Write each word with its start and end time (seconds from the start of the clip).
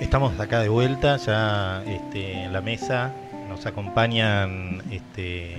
Estamos 0.00 0.40
acá 0.40 0.60
de 0.60 0.70
vuelta, 0.70 1.18
ya 1.18 1.84
este, 1.86 2.44
en 2.44 2.52
la 2.54 2.62
mesa 2.62 3.12
nos 3.48 3.66
acompañan 3.66 4.82
este, 4.90 5.58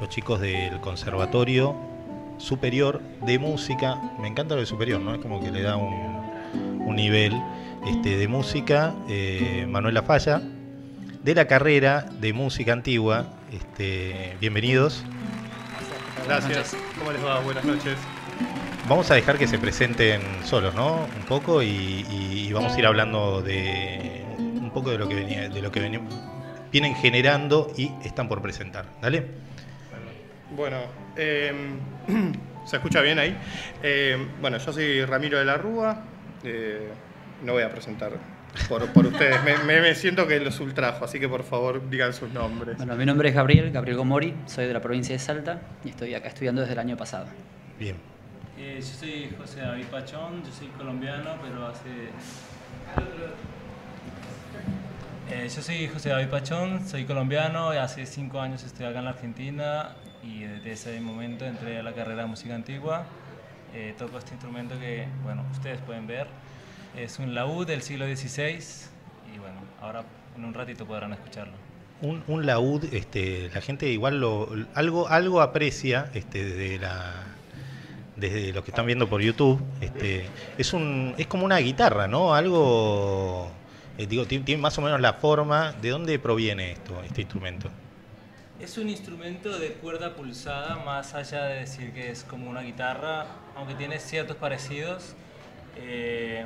los 0.00 0.08
chicos 0.08 0.40
del 0.40 0.80
Conservatorio 0.80 1.74
Superior 2.38 3.02
de 3.26 3.38
Música. 3.40 4.00
Me 4.20 4.28
encanta 4.28 4.54
lo 4.54 4.60
de 4.60 4.66
superior, 4.66 5.00
¿no? 5.00 5.12
Es 5.12 5.20
como 5.20 5.40
que 5.40 5.50
le 5.50 5.62
da 5.62 5.76
un, 5.76 5.92
un 6.86 6.94
nivel 6.94 7.32
este, 7.84 8.16
de 8.16 8.28
música. 8.28 8.94
Eh, 9.08 9.66
Manuela 9.68 10.02
Falla, 10.02 10.40
de 11.24 11.34
la 11.34 11.46
carrera 11.48 12.06
de 12.20 12.32
música 12.32 12.72
antigua. 12.72 13.26
Este, 13.52 14.36
bienvenidos. 14.40 15.02
Gracias. 16.26 16.76
¿Cómo 16.96 17.10
les 17.10 17.24
va? 17.24 17.40
Buenas 17.40 17.64
noches. 17.64 17.98
Vamos 18.88 19.10
a 19.10 19.14
dejar 19.14 19.36
que 19.38 19.46
se 19.46 19.58
presenten 19.58 20.20
solos, 20.44 20.74
¿no? 20.74 21.06
Un 21.16 21.22
poco 21.28 21.62
y, 21.62 22.06
y 22.10 22.52
vamos 22.52 22.72
a 22.74 22.78
ir 22.78 22.86
hablando 22.86 23.42
de 23.42 24.24
un 24.38 24.70
poco 24.72 24.90
de 24.90 24.98
lo 24.98 25.08
que 25.08 25.14
venía, 25.14 25.48
de 25.48 25.60
lo 25.60 25.70
que 25.70 25.80
venía- 25.80 26.00
vienen 26.72 26.94
generando 26.94 27.70
y 27.76 27.90
están 28.04 28.28
por 28.28 28.40
presentar. 28.40 28.86
Dale. 29.02 29.24
Bueno, 30.56 30.78
eh, 31.16 31.52
¿se 32.64 32.76
escucha 32.76 33.02
bien 33.02 33.18
ahí? 33.18 33.36
Eh, 33.82 34.16
bueno, 34.40 34.56
yo 34.58 34.72
soy 34.72 35.04
Ramiro 35.04 35.38
de 35.38 35.44
la 35.44 35.56
Rúa. 35.58 36.02
eh, 36.44 36.88
no 37.44 37.52
voy 37.52 37.62
a 37.62 37.70
presentar 37.70 38.12
por, 38.70 38.86
por 38.92 39.06
ustedes. 39.06 39.42
Me, 39.44 39.56
me- 39.58 39.80
me 39.82 39.94
siento 39.94 40.26
que 40.26 40.40
los 40.40 40.58
ultrajo, 40.60 41.04
así 41.04 41.20
que 41.20 41.28
por 41.28 41.44
favor 41.44 41.88
digan 41.90 42.14
sus 42.14 42.30
nombres. 42.32 42.78
Bueno, 42.78 42.96
mi 42.96 43.04
nombre 43.04 43.28
es 43.28 43.34
Gabriel, 43.34 43.70
Gabriel 43.70 43.98
Gomori, 43.98 44.34
soy 44.46 44.66
de 44.66 44.72
la 44.72 44.80
provincia 44.80 45.14
de 45.14 45.18
Salta 45.18 45.60
y 45.84 45.90
estoy 45.90 46.14
acá 46.14 46.28
estudiando 46.28 46.62
desde 46.62 46.72
el 46.72 46.78
año 46.80 46.96
pasado. 46.96 47.26
Bien. 47.78 47.96
Eh, 48.60 48.80
yo 48.80 48.86
soy 48.86 49.30
José 49.38 49.60
David 49.60 49.84
Pachón, 49.86 50.42
yo 50.44 50.50
soy 50.50 50.66
colombiano, 50.76 51.36
pero 51.40 51.68
hace... 51.68 52.08
Eh, 55.30 55.48
yo 55.48 55.62
soy 55.62 55.86
José 55.86 56.08
David 56.08 56.26
Pachón, 56.26 56.88
soy 56.88 57.04
colombiano, 57.04 57.70
hace 57.70 58.04
cinco 58.04 58.40
años 58.40 58.64
estoy 58.64 58.86
acá 58.86 58.98
en 58.98 59.04
la 59.04 59.10
Argentina 59.12 59.94
y 60.24 60.40
desde 60.40 60.72
ese 60.72 61.00
momento 61.00 61.44
entré 61.44 61.78
a 61.78 61.84
la 61.84 61.94
carrera 61.94 62.22
de 62.22 62.28
música 62.28 62.56
antigua. 62.56 63.04
Eh, 63.74 63.94
toco 63.96 64.18
este 64.18 64.32
instrumento 64.32 64.76
que, 64.80 65.06
bueno, 65.22 65.44
ustedes 65.52 65.80
pueden 65.82 66.08
ver, 66.08 66.26
es 66.96 67.20
un 67.20 67.36
laúd 67.36 67.64
del 67.64 67.82
siglo 67.82 68.06
XVI 68.06 68.58
y 69.32 69.38
bueno, 69.38 69.60
ahora 69.80 70.02
en 70.36 70.44
un 70.44 70.52
ratito 70.52 70.84
podrán 70.84 71.12
escucharlo. 71.12 71.54
Un, 72.00 72.24
un 72.26 72.44
laúd, 72.44 72.92
este, 72.92 73.50
la 73.54 73.60
gente 73.60 73.86
igual 73.86 74.18
lo, 74.18 74.48
algo, 74.74 75.06
algo 75.08 75.42
aprecia 75.42 76.10
este, 76.12 76.44
desde 76.44 76.78
la 76.78 77.37
desde 78.18 78.52
lo 78.52 78.64
que 78.64 78.70
están 78.70 78.86
viendo 78.86 79.08
por 79.08 79.20
YouTube, 79.22 79.60
este, 79.80 80.26
es 80.58 81.26
como 81.28 81.44
una 81.44 81.58
guitarra, 81.58 82.08
¿no? 82.08 82.34
Algo, 82.34 83.50
eh, 83.96 84.06
digo, 84.06 84.26
tiene, 84.26 84.56
más 84.56 84.76
o 84.78 84.82
menos 84.82 85.00
la 85.00 85.14
forma. 85.14 85.72
¿De 85.80 85.90
dónde 85.90 86.18
proviene 86.18 86.72
esto, 86.72 87.00
este 87.04 87.22
instrumento? 87.22 87.70
Es 88.60 88.76
un 88.76 88.88
instrumento 88.88 89.56
de 89.58 89.68
cuerda 89.74 90.14
pulsada, 90.16 90.76
más 90.84 91.14
allá 91.14 91.44
de 91.44 91.60
decir 91.60 91.92
que 91.92 92.10
es 92.10 92.24
como 92.24 92.50
una 92.50 92.62
guitarra, 92.62 93.26
aunque 93.56 93.74
tiene 93.74 93.98
ciertos 94.00 94.36
parecidos. 94.36 95.14
eh, 95.76 96.44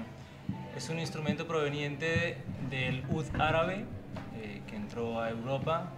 es 0.77 0.89
un 0.91 0.99
instrumento 0.99 1.47
proveniente 1.47 2.37
del 2.71 3.03
ud 3.11 3.25
árabe, 3.39 3.85
eh, 4.37 4.61
que 4.69 4.77
entró 4.77 5.21
a 5.21 5.31
Europa 5.31 5.91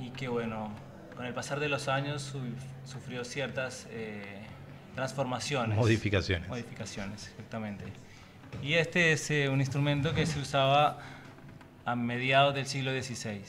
y 0.00 0.10
que, 0.10 0.28
bueno, 0.28 0.70
con 1.16 1.24
el 1.26 1.32
pasar 1.34 1.58
de 1.60 1.68
los 1.68 1.88
años 1.88 2.22
su- 2.22 2.40
sufrió 2.84 3.24
ciertas 3.24 3.86
eh, 3.90 4.45
transformaciones. 4.96 5.76
Modificaciones. 5.76 6.48
Modificaciones, 6.48 7.28
exactamente. 7.28 7.84
Y 8.62 8.74
este 8.74 9.12
es 9.12 9.30
eh, 9.30 9.48
un 9.48 9.60
instrumento 9.60 10.14
que 10.14 10.26
se 10.26 10.40
usaba 10.40 10.98
a 11.84 11.94
mediados 11.94 12.54
del 12.54 12.66
siglo 12.66 12.90
XVI. 12.90 13.42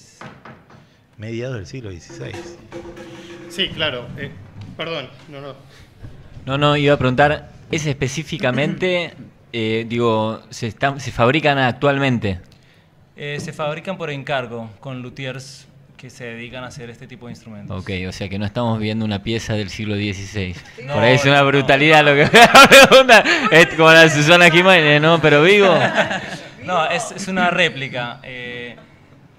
Mediados 1.18 1.56
del 1.56 1.66
siglo 1.66 1.90
XVI. 1.90 2.34
Sí, 3.50 3.70
claro. 3.70 4.08
eh, 4.18 4.30
perdón, 4.76 5.10
no, 5.30 5.42
no. 5.42 5.56
No, 6.46 6.58
no, 6.58 6.78
iba 6.78 6.94
a 6.94 6.98
preguntar, 6.98 7.50
¿es 7.72 7.86
específicamente, 7.86 9.14
eh, 9.52 9.86
digo, 9.90 10.42
se, 10.50 10.68
están, 10.68 11.00
se 11.00 11.12
fabrican 11.12 11.58
actualmente? 11.58 12.40
Eh, 13.16 13.40
se 13.40 13.52
fabrican 13.52 13.98
por 13.98 14.12
encargo 14.12 14.70
con 14.80 15.02
luthiers 15.02 15.68
que 15.98 16.10
se 16.12 16.26
dedican 16.26 16.64
a 16.64 16.68
hacer 16.68 16.90
este 16.92 17.08
tipo 17.08 17.26
de 17.26 17.32
instrumentos. 17.34 17.82
Ok, 17.82 17.90
o 18.08 18.12
sea 18.12 18.30
que 18.30 18.38
no 18.38 18.46
estamos 18.46 18.80
viendo 18.80 19.04
una 19.04 19.24
pieza 19.24 19.54
del 19.56 19.70
siglo 19.70 19.96
XVI. 19.96 20.56
No, 20.84 20.94
Por 20.94 21.04
ahí 21.04 21.16
es 21.16 21.26
una 21.26 21.42
no, 21.42 21.48
brutalidad 21.48 22.06
lo 22.06 22.14
que 22.16 22.24
me 22.32 22.68
pregunta. 22.88 23.24
Es 23.52 23.68
como 23.76 23.92
la 23.92 24.08
Susana 24.10 24.50
Jiménez, 24.52 25.02
¿no? 25.02 25.20
Pero 25.22 25.42
vivo. 25.44 25.74
No, 26.64 26.86
es, 26.90 27.12
es 27.12 27.28
una 27.28 27.50
réplica. 27.50 28.20
Eh, 28.24 28.76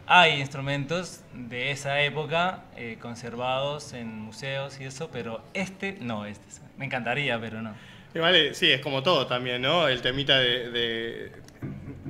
hay 0.06 0.41
instrumentos 0.41 1.20
de 1.34 1.70
esa 1.70 2.00
época 2.02 2.64
eh, 2.76 2.97
conservados 3.00 3.92
en 3.92 4.18
museos 4.20 4.80
y 4.80 4.84
eso, 4.84 5.10
pero 5.12 5.44
este 5.54 5.97
no, 6.00 6.26
este 6.26 6.48
es- 6.48 6.60
me 6.76 6.86
encantaría, 6.86 7.38
pero 7.41 7.62
no. 7.62 7.74
Y 8.14 8.18
vale, 8.18 8.54
sí, 8.54 8.70
es 8.70 8.80
como 8.80 9.02
todo 9.02 9.26
también, 9.26 9.60
¿no? 9.62 9.86
El 9.86 10.00
temita 10.00 10.38
de, 10.38 10.70
de- 10.70 11.32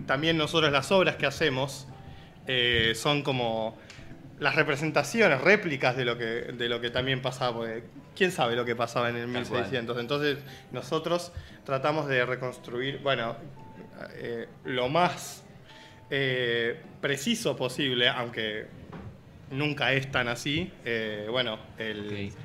También 0.06 0.36
nosotros 0.38 0.70
las 0.72 0.90
obras 0.92 1.16
que 1.16 1.26
hacemos 1.26 1.86
eh, 2.46 2.92
son 2.94 3.22
como 3.22 3.76
las 4.40 4.54
representaciones, 4.54 5.40
réplicas 5.40 5.96
de 5.96 6.04
lo 6.04 6.16
que, 6.16 6.24
de 6.24 6.68
lo 6.68 6.80
que 6.80 6.90
también 6.90 7.20
pasaba, 7.22 7.56
porque 7.56 7.82
quién 8.16 8.30
sabe 8.32 8.54
lo 8.56 8.64
que 8.64 8.76
pasaba 8.76 9.08
en 9.10 9.16
el 9.16 9.22
Tal 9.32 9.32
cual. 9.46 9.62
1600. 9.62 9.98
Entonces 9.98 10.38
nosotros 10.72 11.32
tratamos 11.64 12.06
de 12.08 12.24
reconstruir, 12.24 12.98
bueno, 13.02 13.36
eh, 14.16 14.46
lo 14.64 14.88
más 14.88 15.42
eh, 16.10 16.80
preciso 17.00 17.56
posible, 17.56 18.08
aunque 18.08 18.66
nunca 19.50 19.92
es 19.92 20.10
tan 20.10 20.28
así, 20.28 20.72
eh, 20.84 21.26
bueno, 21.30 21.58
el, 21.78 22.06
Ok. 22.30 22.38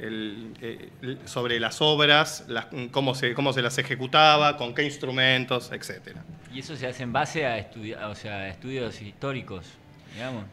el, 0.00 0.52
eh, 0.60 0.88
el- 1.02 1.18
sobre 1.28 1.58
las 1.60 1.80
obras, 1.80 2.44
las- 2.48 2.66
cómo, 2.90 3.14
se, 3.14 3.34
cómo 3.34 3.52
se 3.52 3.62
las 3.62 3.78
ejecutaba, 3.78 4.56
con 4.56 4.74
qué 4.74 4.82
instrumentos, 4.84 5.70
etcétera. 5.72 6.22
Y 6.52 6.60
eso 6.60 6.76
se 6.76 6.86
hace 6.86 7.02
en 7.02 7.12
base 7.12 7.46
a, 7.46 7.58
estudi- 7.58 7.96
o 7.96 8.14
sea, 8.14 8.38
a 8.40 8.48
estudios 8.48 9.00
históricos, 9.00 9.66
digamos. 10.14 10.44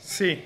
Sí, 0.00 0.42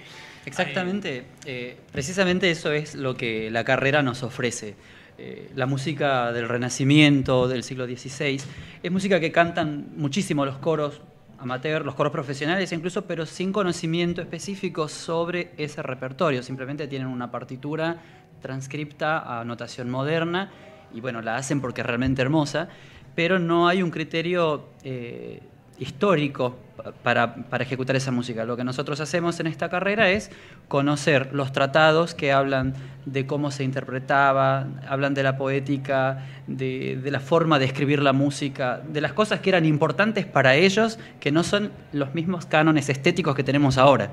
Exactamente, 0.46 1.24
eh, 1.46 1.76
precisamente 1.90 2.50
eso 2.50 2.70
es 2.72 2.94
lo 2.94 3.16
que 3.16 3.50
la 3.50 3.64
carrera 3.64 4.02
nos 4.02 4.22
ofrece. 4.22 4.74
Eh, 5.16 5.50
la 5.54 5.66
música 5.66 6.32
del 6.32 6.48
Renacimiento, 6.48 7.48
del 7.48 7.62
siglo 7.62 7.86
XVI, 7.86 8.40
es 8.82 8.92
música 8.92 9.20
que 9.20 9.32
cantan 9.32 9.92
muchísimo 9.96 10.44
los 10.44 10.58
coros 10.58 11.00
amateur, 11.38 11.84
los 11.84 11.94
coros 11.94 12.12
profesionales 12.12 12.72
incluso, 12.72 13.06
pero 13.06 13.26
sin 13.26 13.52
conocimiento 13.52 14.20
específico 14.20 14.88
sobre 14.88 15.52
ese 15.56 15.82
repertorio. 15.82 16.42
Simplemente 16.42 16.88
tienen 16.88 17.08
una 17.08 17.30
partitura 17.30 18.02
transcripta 18.42 19.40
a 19.40 19.44
notación 19.44 19.88
moderna 19.88 20.50
y 20.92 21.00
bueno, 21.00 21.22
la 21.22 21.36
hacen 21.36 21.60
porque 21.60 21.80
es 21.80 21.86
realmente 21.86 22.22
hermosa, 22.22 22.68
pero 23.14 23.38
no 23.38 23.68
hay 23.68 23.82
un 23.82 23.90
criterio 23.90 24.68
eh, 24.82 25.40
histórico 25.78 26.56
pa- 26.76 26.92
para, 26.92 27.34
para 27.34 27.64
ejecutar 27.64 27.96
esa 27.96 28.10
música. 28.10 28.44
Lo 28.44 28.56
que 28.56 28.64
nosotros 28.64 29.00
hacemos 29.00 29.40
en 29.40 29.46
esta 29.46 29.68
carrera 29.68 30.10
es 30.10 30.30
conocer 30.68 31.30
los 31.32 31.52
tratados 31.52 32.14
que 32.14 32.32
hablan 32.32 32.74
de 33.06 33.26
cómo 33.26 33.50
se 33.50 33.64
interpretaba, 33.64 34.66
hablan 34.88 35.14
de 35.14 35.22
la 35.22 35.36
poética, 35.36 36.24
de, 36.46 36.98
de 37.02 37.10
la 37.10 37.20
forma 37.20 37.58
de 37.58 37.64
escribir 37.66 38.00
la 38.02 38.12
música, 38.12 38.80
de 38.88 39.00
las 39.00 39.12
cosas 39.12 39.40
que 39.40 39.50
eran 39.50 39.64
importantes 39.64 40.26
para 40.26 40.54
ellos, 40.54 40.98
que 41.20 41.32
no 41.32 41.42
son 41.42 41.70
los 41.92 42.14
mismos 42.14 42.46
cánones 42.46 42.88
estéticos 42.88 43.34
que 43.34 43.42
tenemos 43.44 43.76
ahora. 43.78 44.10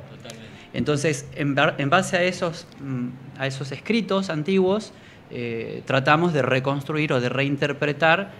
Entonces, 0.74 1.28
en, 1.36 1.56
en 1.78 1.90
base 1.90 2.18
a 2.18 2.24
esos, 2.24 2.66
mm, 2.80 3.40
a 3.40 3.48
esos 3.48 3.72
escritos 3.72 4.30
antiguos, 4.30 4.94
eh, 5.30 5.84
tratamos 5.86 6.34
de 6.34 6.42
reconstruir 6.42 7.14
o 7.14 7.22
de 7.22 7.30
reinterpretar 7.30 8.32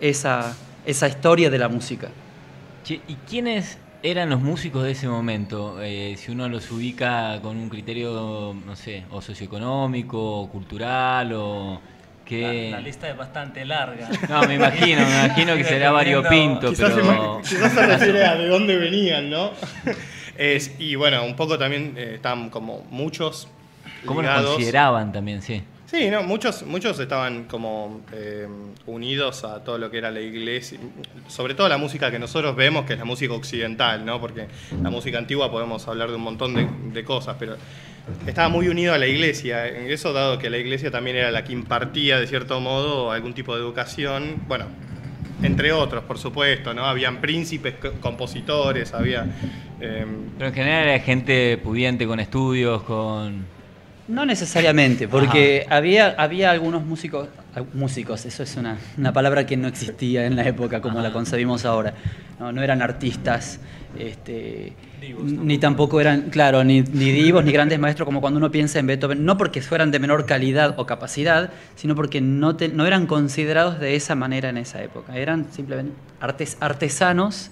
esa, 0.00 0.54
esa 0.84 1.08
historia 1.08 1.48
de 1.50 1.58
la 1.58 1.68
música. 1.68 2.08
Che, 2.86 3.00
¿Y 3.08 3.14
quiénes 3.28 3.78
eran 4.04 4.30
los 4.30 4.40
músicos 4.40 4.84
de 4.84 4.92
ese 4.92 5.08
momento? 5.08 5.82
Eh, 5.82 6.14
si 6.16 6.30
uno 6.30 6.48
los 6.48 6.70
ubica 6.70 7.40
con 7.42 7.56
un 7.56 7.68
criterio, 7.68 8.54
no 8.64 8.76
sé, 8.76 9.02
o 9.10 9.20
socioeconómico, 9.20 10.16
o 10.42 10.48
cultural, 10.48 11.32
o 11.34 11.80
qué... 12.24 12.68
La, 12.70 12.76
la 12.78 12.84
lista 12.84 13.10
es 13.10 13.16
bastante 13.16 13.64
larga. 13.64 14.08
No, 14.28 14.46
me 14.46 14.54
imagino, 14.54 15.00
me 15.04 15.24
imagino 15.26 15.56
que 15.56 15.64
será 15.64 15.90
variopinto, 15.90 16.68
quizás, 16.68 16.94
se, 16.94 17.00
pero... 17.00 17.34
me- 17.38 17.42
quizás 17.42 17.72
se 17.72 17.86
refiere 17.86 18.24
a 18.24 18.36
de 18.36 18.46
dónde 18.46 18.76
venían, 18.76 19.30
¿no? 19.30 19.50
Es- 20.38 20.76
y 20.78 20.94
bueno, 20.94 21.24
un 21.24 21.34
poco 21.34 21.58
también 21.58 21.94
eh, 21.96 22.12
están 22.16 22.50
como 22.50 22.86
muchos 22.90 23.48
¿Cómo 24.04 24.22
los 24.22 24.30
consideraban 24.30 25.10
también, 25.10 25.42
sí? 25.42 25.60
Sí, 25.86 26.10
no, 26.10 26.24
muchos, 26.24 26.64
muchos 26.64 26.98
estaban 26.98 27.44
como 27.44 28.00
eh, 28.12 28.48
unidos 28.86 29.44
a 29.44 29.62
todo 29.62 29.78
lo 29.78 29.88
que 29.88 29.98
era 29.98 30.10
la 30.10 30.20
iglesia, 30.20 30.80
sobre 31.28 31.54
todo 31.54 31.68
la 31.68 31.78
música 31.78 32.10
que 32.10 32.18
nosotros 32.18 32.56
vemos, 32.56 32.86
que 32.86 32.94
es 32.94 32.98
la 32.98 33.04
música 33.04 33.34
occidental, 33.34 34.04
¿no? 34.04 34.20
Porque 34.20 34.48
la 34.82 34.90
música 34.90 35.18
antigua 35.18 35.48
podemos 35.48 35.86
hablar 35.86 36.08
de 36.08 36.16
un 36.16 36.22
montón 36.22 36.92
de, 36.92 37.04
cosas, 37.04 37.36
pero 37.38 37.56
estaba 38.26 38.48
muy 38.48 38.66
unido 38.66 38.94
a 38.94 38.98
la 38.98 39.06
iglesia. 39.06 39.64
Eso, 39.68 40.12
dado 40.12 40.40
que 40.40 40.50
la 40.50 40.58
iglesia 40.58 40.90
también 40.90 41.18
era 41.18 41.30
la 41.30 41.44
que 41.44 41.52
impartía, 41.52 42.18
de 42.18 42.26
cierto 42.26 42.58
modo, 42.58 43.12
algún 43.12 43.32
tipo 43.32 43.54
de 43.54 43.60
educación, 43.60 44.42
bueno, 44.48 44.66
entre 45.44 45.70
otros, 45.70 46.02
por 46.02 46.18
supuesto, 46.18 46.74
¿no? 46.74 46.84
Habían 46.84 47.20
príncipes, 47.20 47.74
compositores, 48.00 48.92
había... 48.92 49.24
Em, 49.80 50.30
Pero 50.36 50.48
en 50.48 50.54
general 50.54 50.88
era 50.88 50.98
gente 50.98 51.58
pudiente 51.58 52.08
con 52.08 52.18
estudios, 52.18 52.82
con... 52.82 53.55
No 54.08 54.24
necesariamente, 54.24 55.08
porque 55.08 55.66
había, 55.68 56.14
había 56.16 56.52
algunos 56.52 56.84
músicos, 56.84 57.28
músicos, 57.74 58.24
eso 58.24 58.44
es 58.44 58.56
una, 58.56 58.78
palabra 59.12 59.46
que 59.46 59.56
no 59.56 59.66
existía 59.66 60.26
en 60.26 60.36
la 60.36 60.46
época 60.46 60.80
como 60.80 61.00
la 61.00 61.12
concebimos 61.12 61.64
ahora, 61.64 61.94
no, 62.38 62.52
no 62.52 62.62
eran 62.62 62.82
artistas, 62.82 63.58
este, 63.98 64.74
ni 65.20 65.58
tampoco 65.58 66.00
eran, 66.00 66.30
claro, 66.30 66.62
ni, 66.64 66.82
ni, 66.82 67.10
divos 67.10 67.44
ni 67.44 67.52
grandes 67.52 67.78
maestros 67.78 68.06
como 68.06 68.20
cuando 68.20 68.38
uno 68.38 68.50
piensa 68.50 68.78
en 68.78 68.86
Beethoven, 68.86 69.24
no 69.24 69.36
porque 69.36 69.60
fueran 69.60 69.90
de 69.90 69.98
menor 69.98 70.26
calidad 70.26 70.74
o 70.78 70.86
capacidad, 70.86 71.50
sino 71.74 71.94
porque 71.94 72.20
no, 72.20 72.56
no 72.74 72.86
eran 72.86 73.06
considerados 73.06 73.80
de 73.80 73.96
esa 73.96 74.14
manera 74.14 74.50
en 74.50 74.58
esa 74.58 74.82
época. 74.82 75.16
Eran 75.16 75.46
simplemente 75.52 75.92
artesanos 76.60 77.50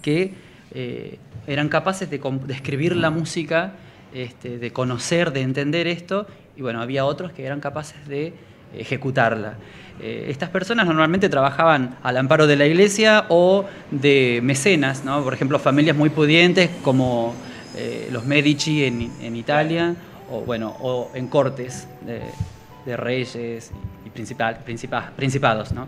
que 0.00 0.34
eh, 0.72 1.18
eran 1.46 1.68
capaces 1.68 2.10
de, 2.10 2.18
de, 2.18 2.54
escribir 2.54 2.96
la 2.96 3.10
música, 3.10 3.72
este, 4.14 4.58
de 4.58 4.72
conocer, 4.72 5.32
de 5.32 5.42
entender 5.42 5.86
esto, 5.86 6.26
y 6.56 6.62
bueno, 6.62 6.80
había 6.80 7.04
otros 7.04 7.32
que 7.32 7.44
eran 7.44 7.60
capaces 7.60 8.06
de 8.06 8.34
ejecutarla. 8.76 9.54
Eh, 10.00 10.26
estas 10.28 10.48
personas 10.48 10.86
normalmente 10.86 11.28
trabajaban 11.28 11.96
al 12.02 12.16
amparo 12.16 12.46
de 12.46 12.56
la 12.56 12.66
iglesia 12.66 13.26
o 13.28 13.66
de 13.90 14.40
mecenas, 14.42 15.04
¿no? 15.04 15.22
por 15.22 15.34
ejemplo, 15.34 15.58
familias 15.58 15.96
muy 15.96 16.10
pudientes 16.10 16.70
como 16.82 17.34
eh, 17.76 18.08
los 18.10 18.24
Medici 18.24 18.84
en, 18.84 19.36
Italia, 19.36 19.94
o, 20.30 20.40
bueno, 20.40 20.74
o 20.80 21.10
en 21.14 21.28
cortes 21.28 21.86
de, 22.04 22.96
reyes 22.96 23.70
y 24.04 24.10
principal, 24.10 24.58
principados. 25.16 25.72
¿no? 25.72 25.86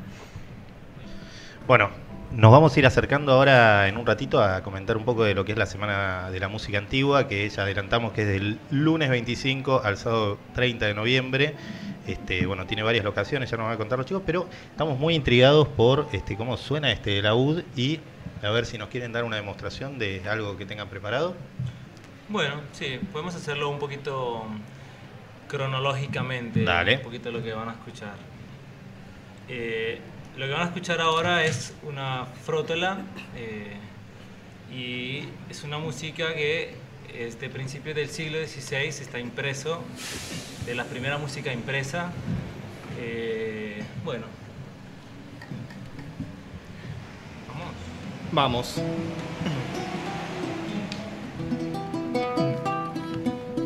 Bueno, 1.66 1.90
nos 2.32 2.50
vamos 2.50 2.74
a 2.74 2.78
ir 2.78 2.86
acercando 2.86 3.32
ahora 3.32 3.88
en 3.88 3.96
un 3.96 4.06
ratito 4.06 4.42
a 4.42 4.62
comentar 4.62 4.96
un 4.96 5.04
poco 5.04 5.24
de 5.24 5.34
lo 5.34 5.44
que 5.44 5.52
es 5.52 5.58
la 5.58 5.66
Semana 5.66 6.30
de 6.30 6.40
la 6.40 6.48
Música 6.48 6.78
Antigua, 6.78 7.28
que 7.28 7.48
ya 7.48 7.62
adelantamos 7.62 8.12
que 8.12 8.22
es 8.22 8.28
del 8.28 8.58
lunes 8.70 9.08
25 9.10 9.82
al 9.84 9.96
sábado 9.96 10.38
30 10.54 10.86
de 10.86 10.94
noviembre. 10.94 11.54
Este, 12.06 12.44
bueno, 12.46 12.66
tiene 12.66 12.82
varias 12.82 13.04
locaciones, 13.04 13.50
ya 13.50 13.56
nos 13.56 13.66
van 13.66 13.74
a 13.74 13.78
contar 13.78 13.98
los 13.98 14.06
chicos, 14.06 14.22
pero 14.26 14.48
estamos 14.70 14.98
muy 14.98 15.14
intrigados 15.14 15.68
por 15.68 16.08
este, 16.12 16.36
cómo 16.36 16.56
suena 16.56 16.92
este 16.92 17.22
laúd 17.22 17.62
y 17.76 18.00
a 18.42 18.50
ver 18.50 18.66
si 18.66 18.78
nos 18.78 18.88
quieren 18.88 19.12
dar 19.12 19.24
una 19.24 19.36
demostración 19.36 19.98
de 19.98 20.22
algo 20.28 20.56
que 20.56 20.66
tengan 20.66 20.88
preparado. 20.88 21.34
Bueno, 22.28 22.56
sí, 22.72 22.98
podemos 23.12 23.34
hacerlo 23.34 23.70
un 23.70 23.78
poquito 23.78 24.44
cronológicamente, 25.48 26.64
Dale. 26.64 26.96
un 26.96 27.02
poquito 27.02 27.30
lo 27.30 27.42
que 27.42 27.52
van 27.52 27.68
a 27.68 27.72
escuchar. 27.72 28.14
Eh, 29.48 30.00
lo 30.36 30.46
que 30.46 30.52
van 30.52 30.62
a 30.62 30.64
escuchar 30.66 31.00
ahora 31.00 31.44
es 31.44 31.74
una 31.84 32.26
frótola 32.44 32.98
eh, 33.36 33.76
y 34.72 35.28
es 35.48 35.62
una 35.62 35.78
música 35.78 36.34
que 36.34 36.74
este 37.14 37.48
principio 37.48 37.94
del 37.94 38.08
siglo 38.08 38.38
XVI 38.44 38.88
está 38.88 39.20
impreso, 39.20 39.80
de 40.66 40.74
la 40.74 40.84
primera 40.84 41.18
música 41.18 41.52
impresa. 41.52 42.10
Eh, 42.98 43.84
bueno. 44.04 44.26
Vamos. 48.32 48.74
Vamos. 48.76 48.82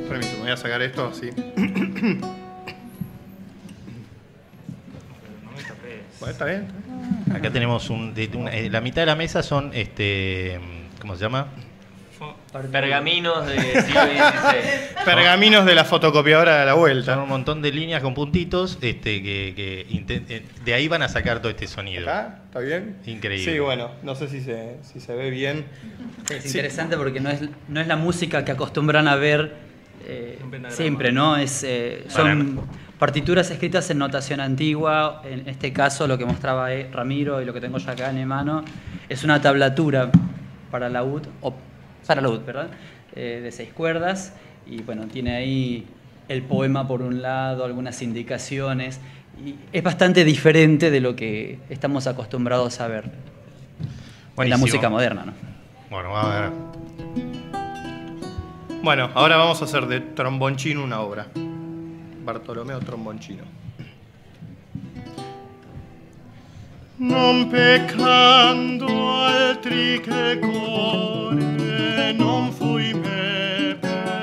Permítame, 0.09 0.39
voy 0.41 0.51
a 0.51 0.57
sacar 0.57 0.83
esto 0.83 1.07
así. 1.07 1.31
Bueno, 6.21 6.33
está 6.33 6.45
bien. 6.45 6.69
Acá 7.35 7.51
tenemos 7.51 7.91
un, 7.91 8.15
eh, 8.17 8.69
la 8.71 8.81
mitad 8.81 9.03
de 9.03 9.07
la 9.07 9.17
mesa 9.17 9.43
son 9.43 9.71
este 9.75 10.61
¿cómo 11.01 11.17
se 11.17 11.23
llama? 11.23 11.49
Pergaminos 12.73 13.47
de 13.47 13.61
siglo 13.83 14.01
XVI. 14.01 15.05
Pergaminos 15.05 15.65
de 15.65 15.75
la 15.75 15.85
fotocopiadora 15.85 16.61
de 16.61 16.67
la 16.67 16.75
vuelta. 16.75 17.15
Son 17.15 17.23
un 17.23 17.29
montón 17.29 17.63
de 17.63 17.71
líneas 17.71 18.03
con 18.03 18.15
puntitos 18.15 18.79
este, 18.81 19.23
que, 19.23 19.55
eh, 19.89 20.43
de 20.65 20.75
ahí 20.75 20.89
van 20.89 21.03
a 21.03 21.09
sacar 21.09 21.41
todo 21.41 21.51
este 21.51 21.67
sonido. 21.67 22.01
¿Está 22.01 22.61
bien? 22.61 22.97
Increíble. 23.07 23.53
Sí, 23.53 23.59
bueno, 23.61 23.91
no 24.03 24.15
sé 24.15 24.29
si 24.29 24.41
se, 24.41 24.79
si 24.83 25.01
se 25.01 25.15
ve 25.15 25.31
bien. 25.31 25.67
Es 26.31 26.47
interesante 26.47 26.97
porque 26.97 27.21
no 27.21 27.31
es, 27.31 27.43
no 27.69 27.81
es 27.81 27.87
la 27.87 27.97
música 27.97 28.45
que 28.45 28.53
acostumbran 28.53 29.07
a 29.07 29.17
ver 29.17 29.55
eh, 30.07 30.41
siempre, 30.71 31.13
¿no? 31.13 31.37
Es, 31.37 31.63
eh, 31.63 32.05
son 32.09 32.63
partituras 32.99 33.51
escritas 33.51 33.89
en 33.91 33.99
notación 33.99 34.41
antigua. 34.41 35.23
En 35.25 35.49
este 35.49 35.73
caso, 35.73 36.07
lo 36.07 36.19
que 36.19 36.25
mostraba 36.25 36.69
Ramiro 36.93 37.41
y 37.41 37.45
lo 37.45 37.53
que 37.53 37.61
tengo 37.61 37.79
yo 37.79 37.91
acá 37.91 38.11
en 38.11 38.17
mi 38.17 38.27
mano 38.27 38.65
es 39.09 39.25
una 39.25 39.41
tablatura 39.41 40.11
para 40.71 40.89
la 40.89 41.03
UD, 41.03 41.23
o 41.41 41.55
para 42.07 42.21
la 42.21 42.29
¿verdad? 42.29 42.69
Eh, 43.15 43.41
de 43.43 43.53
seis 43.53 43.73
cuerdas. 43.73 44.35
Y 44.67 44.83
bueno, 44.83 45.07
tiene 45.07 45.37
ahí 45.37 45.87
el 46.29 46.43
poema 46.43 46.87
por 46.87 47.03
un 47.03 47.23
lado, 47.23 47.65
algunas 47.65 48.03
indicaciones. 48.03 49.01
Y 49.45 49.55
es 49.73 49.83
bastante 49.83 50.25
diferente 50.25 50.91
de 50.91 51.01
lo 51.01 51.15
que 51.15 51.61
estamos 51.71 52.07
acostumbrados 52.07 52.81
a 52.81 52.89
ver 52.89 53.05
en 54.37 54.51
la 54.51 54.57
música 54.57 54.89
moderna. 54.89 55.25
¿no? 55.25 55.33
Bueno, 55.91 56.17
a 56.17 56.41
ver. 56.41 56.53
Bueno, 58.83 59.11
ahora 59.15 59.37
vamos 59.37 59.61
a 59.63 59.65
hacer 59.65 59.87
de 59.87 60.01
Trombonchino 60.01 60.83
una 60.83 61.01
obra. 61.01 61.27
Bartolomeo 62.29 62.79
Trombonchino. 62.81 63.43
Non 66.97 67.49
peccando 67.49 69.23
altri 69.23 69.99
che 70.03 70.39
core 70.39 72.13
non 72.13 72.53
fui 72.53 72.93
me 72.93 73.79
peccato 73.81 74.18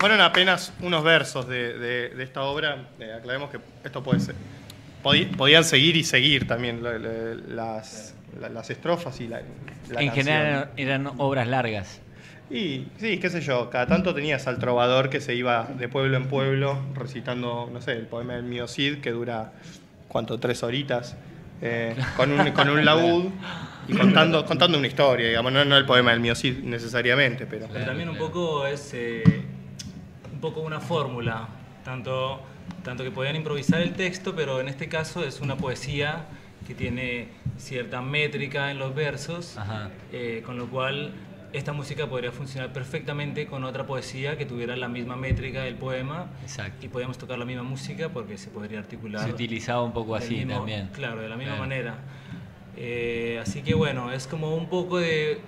fueron 0.00 0.20
apenas 0.22 0.72
unos 0.80 1.04
versos 1.04 1.46
de, 1.46 1.78
de- 1.78 2.08
de 2.08 2.22
esta 2.24 2.42
obra. 2.42 2.88
Eh, 2.98 3.12
aclaremos 3.12 3.50
que 3.50 3.58
esto 3.84 4.02
puede 4.02 4.20
ser, 4.20 4.34
podían 5.02 5.62
seguir 5.62 5.96
y 5.96 6.04
seguir 6.04 6.48
también 6.48 6.82
las, 6.82 8.14
las, 8.40 8.70
estrofas 8.70 9.20
y 9.20 9.28
la, 9.28 9.42
En 9.96 10.10
general 10.10 10.70
eran 10.76 11.06
obras 11.18 11.46
largas. 11.46 12.00
Y 12.50 12.86
sí, 12.98 13.18
qué 13.18 13.30
sé 13.30 13.42
yo, 13.42 13.70
cada 13.70 13.86
tanto 13.86 14.12
tenías 14.14 14.48
al 14.48 14.58
trovador 14.58 15.08
que 15.08 15.20
se 15.20 15.34
iba 15.34 15.68
de 15.78 15.88
pueblo 15.88 16.16
en 16.16 16.26
pueblo 16.26 16.80
recitando, 16.94 17.70
no 17.72 17.80
sé, 17.80 17.92
el 17.92 18.06
poema 18.06 18.34
del 18.34 18.42
mío 18.42 18.66
Cid, 18.66 19.00
que 19.00 19.12
dura, 19.12 19.52
¿cuánto? 20.08 20.40
Tres 20.40 20.62
horitas, 20.64 21.16
eh, 21.62 21.94
con, 22.16 22.32
un, 22.32 22.50
con 22.50 22.68
un 22.70 22.84
laúd 22.84 23.26
y 23.86 23.92
contando, 23.92 24.44
contando 24.44 24.78
una 24.78 24.86
historia, 24.88 25.28
digamos, 25.28 25.52
no, 25.52 25.60
el 25.76 25.86
poema 25.86 26.10
del 26.10 26.18
mío 26.20 26.34
Cid 26.34 26.58
necesariamente, 26.64 27.46
pero... 27.46 27.66
también 27.66 28.08
un 28.08 28.16
poco 28.18 28.66
es 28.66 28.94
eh, 28.94 29.22
un 30.40 30.50
poco 30.50 30.62
una 30.62 30.80
fórmula, 30.80 31.48
tanto, 31.84 32.40
tanto 32.82 33.04
que 33.04 33.10
podían 33.10 33.36
improvisar 33.36 33.82
el 33.82 33.92
texto, 33.92 34.34
pero 34.34 34.58
en 34.58 34.68
este 34.68 34.88
caso 34.88 35.22
es 35.22 35.42
una 35.42 35.58
poesía 35.58 36.24
que 36.66 36.74
tiene 36.74 37.28
cierta 37.58 38.00
métrica 38.00 38.70
en 38.70 38.78
los 38.78 38.94
versos, 38.94 39.58
eh, 40.12 40.42
con 40.46 40.56
lo 40.56 40.66
cual 40.70 41.12
esta 41.52 41.74
música 41.74 42.06
podría 42.06 42.32
funcionar 42.32 42.72
perfectamente 42.72 43.46
con 43.48 43.64
otra 43.64 43.84
poesía 43.84 44.38
que 44.38 44.46
tuviera 44.46 44.76
la 44.76 44.88
misma 44.88 45.14
métrica 45.14 45.60
del 45.64 45.74
poema 45.74 46.28
Exacto. 46.40 46.86
y 46.86 46.88
podíamos 46.88 47.18
tocar 47.18 47.38
la 47.38 47.44
misma 47.44 47.64
música 47.64 48.08
porque 48.08 48.38
se 48.38 48.48
podría 48.48 48.78
articular. 48.78 49.26
Se 49.26 49.32
utilizaba 49.34 49.82
un 49.82 49.92
poco 49.92 50.14
así 50.14 50.46
también. 50.46 50.88
Claro, 50.94 51.20
de 51.20 51.28
la 51.28 51.36
misma 51.36 51.56
manera. 51.56 51.98
Eh, 52.78 53.38
así 53.42 53.60
que 53.60 53.74
bueno, 53.74 54.10
es 54.10 54.26
como 54.26 54.56
un 54.56 54.70
poco 54.70 54.96
de 55.00 55.42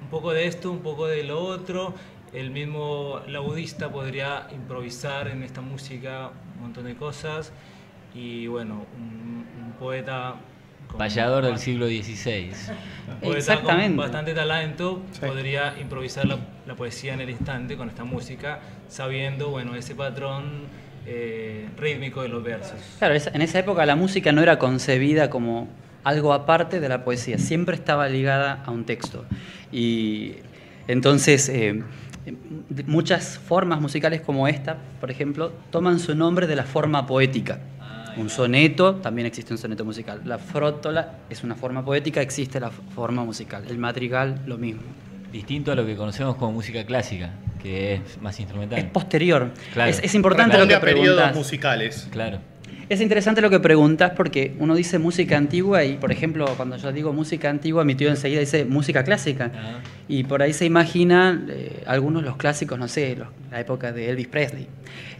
un 0.00 0.08
poco 0.08 0.32
de 0.32 0.46
esto, 0.46 0.72
un 0.72 0.80
poco 0.80 1.06
de 1.06 1.22
lo 1.22 1.38
otro. 1.38 1.94
El 2.32 2.50
mismo 2.50 3.20
laudista 3.26 3.90
podría 3.90 4.48
improvisar 4.52 5.28
en 5.28 5.42
esta 5.42 5.60
música 5.60 6.30
un 6.56 6.62
montón 6.62 6.84
de 6.84 6.96
cosas 6.96 7.52
y 8.14 8.46
bueno, 8.46 8.86
un 8.96 9.74
poeta 9.78 10.36
Vallador 10.98 11.44
del 11.44 11.58
siglo 11.58 11.86
XVI. 11.86 12.50
Exactamente. 13.22 13.88
Con 13.88 13.96
bastante 13.96 14.34
talento 14.34 15.02
podría 15.20 15.74
improvisar 15.80 16.26
la, 16.26 16.38
poesía 16.76 17.14
en 17.14 17.20
el 17.20 17.30
instante 17.30 17.76
con 17.76 17.88
esta 17.88 18.04
música, 18.04 18.60
sabiendo 18.88 19.50
bueno 19.50 19.74
ese 19.74 19.94
patrón 19.94 20.64
eh, 21.06 21.68
rítmico 21.76 22.22
de 22.22 22.28
los 22.28 22.42
versos. 22.42 22.78
Claro, 22.98 23.14
en 23.14 23.42
esa 23.42 23.58
época 23.58 23.84
la 23.86 23.96
música 23.96 24.32
no 24.32 24.42
era 24.42 24.58
concebida 24.58 25.30
como 25.30 25.68
algo 26.04 26.32
aparte 26.32 26.80
de 26.80 26.88
la 26.88 27.04
poesía, 27.04 27.38
siempre 27.38 27.76
estaba 27.76 28.08
ligada 28.08 28.62
a 28.64 28.70
un 28.70 28.84
texto. 28.84 29.24
Y 29.70 30.36
entonces 30.88 31.48
eh, 31.48 31.82
muchas 32.86 33.38
formas 33.38 33.80
musicales 33.80 34.20
como 34.20 34.46
esta, 34.48 34.76
por 35.00 35.10
ejemplo, 35.10 35.52
toman 35.70 35.98
su 35.98 36.14
nombre 36.14 36.46
de 36.46 36.56
la 36.56 36.64
forma 36.64 37.06
poética. 37.06 37.60
Un 38.16 38.28
soneto, 38.28 38.96
también 38.96 39.26
existe 39.26 39.54
un 39.54 39.58
soneto 39.58 39.84
musical. 39.84 40.20
La 40.24 40.38
frótola 40.38 41.18
es 41.30 41.42
una 41.44 41.54
forma 41.54 41.84
poética, 41.84 42.20
existe 42.20 42.60
la 42.60 42.70
forma 42.70 43.24
musical. 43.24 43.64
El 43.68 43.78
madrigal, 43.78 44.40
lo 44.46 44.58
mismo. 44.58 44.82
Distinto 45.32 45.72
a 45.72 45.74
lo 45.74 45.86
que 45.86 45.96
conocemos 45.96 46.36
como 46.36 46.52
música 46.52 46.84
clásica, 46.84 47.30
que 47.60 47.94
es 47.94 48.20
más 48.20 48.38
instrumental. 48.38 48.78
Es 48.78 48.84
posterior. 48.84 49.50
Es, 49.74 50.14
importante 50.14 50.58
lo 50.58 50.68
que 50.68 50.76
preguntas. 50.76 51.34
musicales. 51.34 52.08
Claro. 52.10 52.51
Es 52.88 53.00
interesante 53.00 53.40
lo 53.40 53.48
que 53.48 53.60
preguntas 53.60 54.12
porque 54.16 54.54
uno 54.58 54.74
dice 54.74 54.98
música 54.98 55.36
antigua 55.36 55.84
y, 55.84 55.96
por 55.96 56.12
ejemplo, 56.12 56.46
cuando 56.56 56.76
yo 56.76 56.92
digo 56.92 57.12
música 57.12 57.48
antigua, 57.48 57.84
mi 57.84 57.94
tío 57.94 58.10
enseguida 58.10 58.40
dice 58.40 58.64
música 58.64 59.02
clásica. 59.02 59.50
Ah. 59.54 59.78
Y 60.08 60.24
por 60.24 60.42
ahí 60.42 60.52
se 60.52 60.66
imaginan 60.66 61.46
eh, 61.48 61.82
algunos 61.86 62.22
los 62.22 62.36
clásicos, 62.36 62.78
no 62.78 62.88
sé, 62.88 63.16
la 63.50 63.60
época 63.60 63.92
de 63.92 64.10
Elvis 64.10 64.28
Presley. 64.28 64.66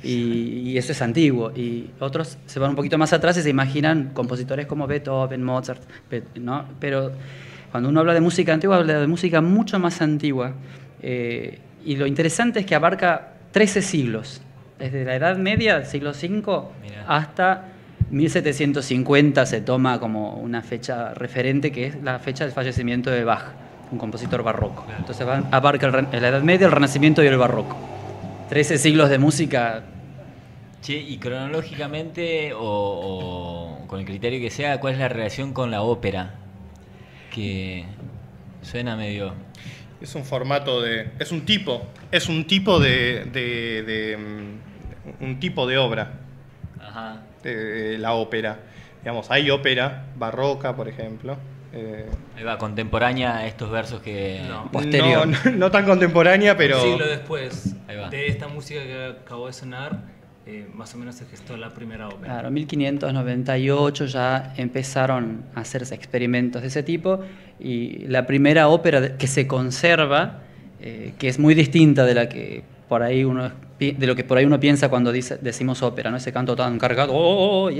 Y, 0.02 0.76
eso 0.76 0.92
es 0.92 1.00
antiguo. 1.00 1.52
Y 1.56 1.90
otros 2.00 2.36
se 2.46 2.58
van 2.58 2.70
un 2.70 2.76
poquito 2.76 2.98
más 2.98 3.12
atrás 3.12 3.38
y 3.38 3.42
se 3.42 3.50
imaginan 3.50 4.10
compositores 4.12 4.66
como 4.66 4.86
Beethoven, 4.86 5.42
Mozart. 5.42 5.82
¿no? 6.34 6.66
Pero 6.78 7.12
cuando 7.70 7.88
uno 7.88 8.00
habla 8.00 8.14
de 8.14 8.20
música 8.20 8.52
antigua, 8.52 8.76
habla 8.76 9.00
de 9.00 9.06
música 9.06 9.40
mucho 9.40 9.78
más 9.78 10.02
antigua. 10.02 10.52
Eh, 11.00 11.58
y 11.84 11.96
lo 11.96 12.06
interesante 12.06 12.60
es 12.60 12.66
que 12.66 12.74
abarca 12.74 13.32
13 13.52 13.82
siglos 13.82 14.42
desde 14.82 15.04
la 15.04 15.14
Edad 15.14 15.36
Media, 15.36 15.84
siglo 15.84 16.10
V, 16.10 16.42
hasta 17.06 17.68
1750 18.10 19.46
se 19.46 19.60
toma 19.60 20.00
como 20.00 20.34
una 20.34 20.60
fecha 20.62 21.14
referente, 21.14 21.70
que 21.70 21.86
es 21.86 22.02
la 22.02 22.18
fecha 22.18 22.44
del 22.44 22.52
fallecimiento 22.52 23.08
de 23.08 23.22
Bach, 23.22 23.44
un 23.92 23.98
compositor 23.98 24.42
barroco. 24.42 24.84
Entonces 24.98 25.24
abarca 25.52 25.88
la 25.88 26.18
Edad 26.18 26.42
Media, 26.42 26.66
el 26.66 26.72
Renacimiento 26.72 27.22
y 27.22 27.28
el 27.28 27.38
Barroco. 27.38 27.76
Trece 28.48 28.76
siglos 28.76 29.08
de 29.08 29.18
música. 29.18 29.84
Che, 30.82 30.98
y 30.98 31.18
cronológicamente, 31.18 32.52
o, 32.56 33.84
con 33.86 34.00
el 34.00 34.04
criterio 34.04 34.40
que 34.40 34.50
sea, 34.50 34.80
¿cuál 34.80 34.94
es 34.94 34.98
la 34.98 35.08
relación 35.08 35.52
con 35.52 35.70
la 35.70 35.82
ópera? 35.82 36.34
Que 37.32 37.84
suena 38.62 38.96
medio 38.96 39.32
es 40.00 40.16
un 40.16 40.24
formato 40.24 40.82
de. 40.82 41.10
es 41.20 41.30
un 41.30 41.42
tipo. 41.42 41.86
Es 42.10 42.28
un 42.28 42.44
tipo 42.44 42.80
de 42.80 43.22
un 45.20 45.40
tipo 45.40 45.66
de 45.66 45.78
obra, 45.78 46.12
Ajá. 46.80 47.22
la 47.44 48.12
ópera. 48.12 48.58
Digamos, 49.02 49.30
hay 49.30 49.50
ópera 49.50 50.06
barroca, 50.16 50.76
por 50.76 50.88
ejemplo. 50.88 51.36
Eh, 51.74 52.06
va, 52.46 52.58
contemporánea 52.58 53.36
a 53.38 53.46
estos 53.46 53.70
versos 53.70 54.02
que... 54.02 54.42
No, 54.46 54.70
posterior. 54.70 55.26
No, 55.54 55.70
tan 55.70 55.86
contemporánea, 55.86 56.56
pero... 56.56 56.76
Un 56.76 56.90
siglo 56.90 57.06
después 57.06 57.74
de 58.10 58.26
esta 58.26 58.48
música 58.48 58.82
que 58.82 59.16
acabó 59.22 59.46
de 59.46 59.54
sonar, 59.54 60.00
eh, 60.44 60.66
más 60.74 60.94
o 60.94 60.98
menos 60.98 61.14
se 61.14 61.24
gestó 61.26 61.56
la 61.56 61.70
primera 61.70 62.08
ópera. 62.08 62.34
Claro, 62.34 62.50
1598 62.50 64.06
ya 64.06 64.52
empezaron 64.56 65.44
a 65.54 65.60
hacerse 65.60 65.94
experimentos 65.94 66.62
de 66.62 66.68
ese 66.68 66.82
tipo 66.82 67.20
y 67.58 68.06
la 68.06 68.26
primera 68.26 68.68
ópera 68.68 69.16
que 69.16 69.26
se 69.26 69.46
conserva, 69.46 70.40
eh, 70.80 71.14
que 71.18 71.28
es 71.28 71.38
muy 71.38 71.54
distinta 71.54 72.04
de 72.04 72.14
la 72.14 72.28
que 72.28 72.64
por 72.92 73.02
ahí 73.02 73.24
uno 73.24 73.50
de 73.78 74.06
lo 74.06 74.14
que 74.14 74.22
por 74.22 74.36
ahí 74.36 74.44
uno 74.44 74.60
piensa 74.60 74.90
cuando 74.90 75.10
dice, 75.10 75.38
decimos 75.40 75.82
ópera, 75.82 76.10
¿no? 76.10 76.18
Ese 76.18 76.30
canto 76.30 76.54
tan 76.54 76.78
cargado. 76.78 77.14
Oh, 77.14 77.16
oh, 77.16 77.64
oh", 77.64 77.70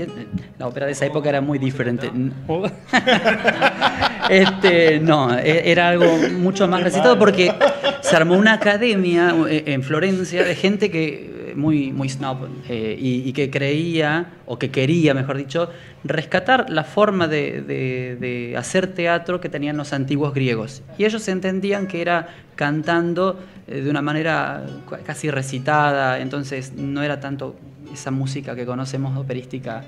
la 0.57 0.67
ópera 0.67 0.87
de 0.87 0.93
esa 0.93 1.05
época 1.05 1.29
era 1.29 1.39
muy 1.39 1.59
diferente. 1.59 2.11
este, 4.31 4.99
no, 4.99 5.37
e, 5.37 5.71
era 5.71 5.89
algo 5.89 6.17
mucho 6.39 6.67
más 6.67 6.81
recitado 6.81 7.19
porque 7.19 7.53
se 8.01 8.15
armó 8.15 8.35
una 8.35 8.53
academia 8.53 9.35
eh, 9.47 9.65
en 9.67 9.83
Florencia 9.83 10.43
de 10.43 10.55
gente 10.55 10.89
que 10.89 11.31
muy, 11.55 11.91
muy 11.91 12.09
snob 12.09 12.47
eh, 12.69 12.97
y, 12.99 13.31
que 13.33 13.49
creía, 13.49 14.33
o 14.45 14.57
que 14.59 14.71
quería, 14.71 15.13
mejor 15.13 15.37
dicho, 15.37 15.69
rescatar 16.03 16.69
la 16.69 16.83
forma 16.83 17.27
de, 17.27 18.55
hacer 18.57 18.87
teatro 18.87 19.41
que 19.41 19.49
tenían 19.49 19.77
los 19.77 19.93
antiguos 19.93 20.33
griegos. 20.33 20.83
Y 20.97 21.05
ellos 21.05 21.27
entendían 21.27 21.87
que 21.87 22.01
era 22.01 22.27
cantando 22.55 23.39
eh, 23.67 23.81
de 23.81 23.89
una 23.89 24.01
manera 24.01 24.65
casi 25.05 25.29
recitada, 25.29 26.19
entonces 26.19 26.73
no 26.73 27.01
era 27.01 27.19
tanto 27.19 27.55
esa 27.91 28.11
música 28.11 28.55
que 28.55 28.65
conocemos 28.65 29.17
operística 29.17 29.83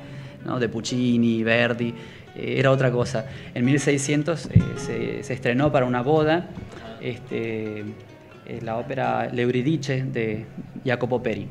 ¿no? 0.46 0.60
de 0.60 0.70
Puccini, 0.70 1.44
Verdi, 1.44 1.94
eh, 2.36 2.56
era 2.58 2.72
otra 2.72 2.92
cosa. 2.92 3.26
En 3.54 3.66
1600 3.66 4.40
se, 4.40 5.24
se, 5.24 5.34
estrenó 5.34 5.72
para 5.72 5.86
una 5.86 6.02
boda. 6.02 6.50
Este, 7.02 7.84
eh, 8.46 8.60
la 8.62 8.78
ópera 8.78 9.28
L'Euridice 9.28 10.04
de 10.04 10.46
Jacopo 10.84 11.22
Peri. 11.22 11.48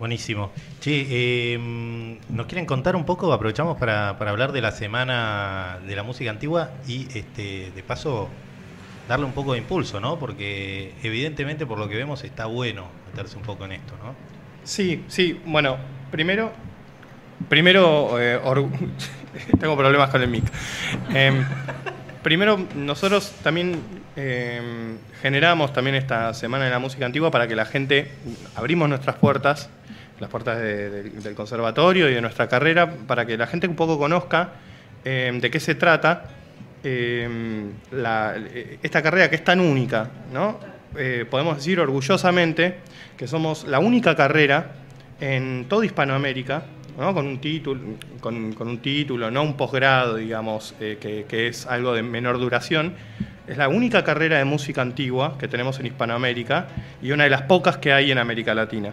Buenísimo. 0.00 0.50
Che, 0.80 1.52
em, 1.52 2.18
¿nos 2.30 2.46
quieren 2.46 2.64
contar 2.64 2.96
un 2.96 3.04
poco? 3.04 3.34
Aprovechamos 3.34 3.76
para, 3.76 4.08
hablar 4.08 4.50
de 4.52 4.62
la 4.62 4.72
semana 4.72 5.78
de 5.86 5.94
la 5.94 6.02
música 6.02 6.30
antigua 6.30 6.70
y 6.88 7.06
este, 7.14 7.70
de 7.70 7.82
paso 7.82 8.30
darle 9.08 9.26
un 9.26 9.32
poco 9.32 9.52
de 9.52 9.58
impulso, 9.58 10.00
¿no? 10.00 10.18
Porque 10.18 10.94
evidentemente 11.02 11.66
por 11.66 11.78
lo 11.78 11.86
que 11.86 11.96
vemos 11.96 12.24
está 12.24 12.46
bueno 12.46 12.86
meterse 13.10 13.36
un 13.36 13.42
poco 13.42 13.66
en 13.66 13.72
esto, 13.72 13.92
¿no? 14.02 14.14
Sí, 14.64 15.04
sí. 15.08 15.38
Bueno, 15.44 15.76
primero, 16.10 16.50
primero 17.50 18.18
eh, 18.18 18.40
tengo 19.60 19.76
problemas 19.76 20.08
con 20.08 20.22
el 20.22 20.28
mic. 20.28 20.44
Em, 21.12 21.44
primero, 22.22 22.58
nosotros 22.74 23.32
también 23.42 23.80
eh, 24.16 24.60
generamos 25.22 25.72
también 25.72 25.96
esta 25.96 26.34
Semana 26.34 26.64
de 26.64 26.70
la 26.70 26.78
Música 26.78 27.06
Antigua 27.06 27.30
para 27.30 27.48
que 27.48 27.56
la 27.56 27.64
gente, 27.64 28.10
abrimos 28.54 28.88
nuestras 28.88 29.16
puertas, 29.16 29.70
las 30.18 30.28
puertas 30.28 30.58
del 30.58 31.34
conservatorio 31.34 32.10
y 32.10 32.14
de 32.14 32.20
nuestra 32.20 32.48
carrera, 32.48 32.90
para 33.06 33.24
que 33.24 33.36
la 33.38 33.46
gente 33.46 33.66
un 33.66 33.76
poco 33.76 33.98
conozca 33.98 34.50
eh, 35.04 35.30
de 35.40 35.50
qué 35.50 35.60
se 35.60 35.74
trata 35.74 36.24
eh, 36.84 37.70
esta 38.82 39.02
carrera 39.02 39.30
que 39.30 39.36
es 39.36 39.44
tan 39.44 39.60
única, 39.60 40.10
¿no? 40.32 40.58
podemos 41.30 41.56
decir 41.56 41.78
orgullosamente 41.78 42.78
que 43.16 43.28
somos 43.28 43.62
la 43.62 43.78
única 43.78 44.16
carrera 44.16 44.72
en 45.20 45.66
toda 45.68 45.86
Hispanoamérica 45.86 46.64
con, 46.96 47.26
un 47.26 47.40
título, 47.40 47.80
con, 48.20 48.36
un 48.36 48.78
título, 48.78 49.30
no 49.30 49.42
un 49.42 49.56
posgrado, 49.56 50.16
digamos, 50.16 50.74
eh, 50.80 51.24
que, 51.28 51.48
es 51.48 51.66
algo 51.66 51.94
de 51.94 52.02
menor 52.02 52.38
duración. 52.38 52.94
Es 53.46 53.56
la 53.56 53.68
única 53.68 54.04
carrera 54.04 54.38
de 54.38 54.44
música 54.44 54.82
antigua 54.82 55.36
que 55.38 55.48
tenemos 55.48 55.80
en 55.80 55.86
Hispanoamérica 55.86 56.68
y 57.02 57.10
una 57.12 57.24
de 57.24 57.30
las 57.30 57.42
pocas 57.42 57.78
que 57.78 57.92
hay 57.92 58.10
en 58.10 58.18
América 58.18 58.54
Latina. 58.54 58.92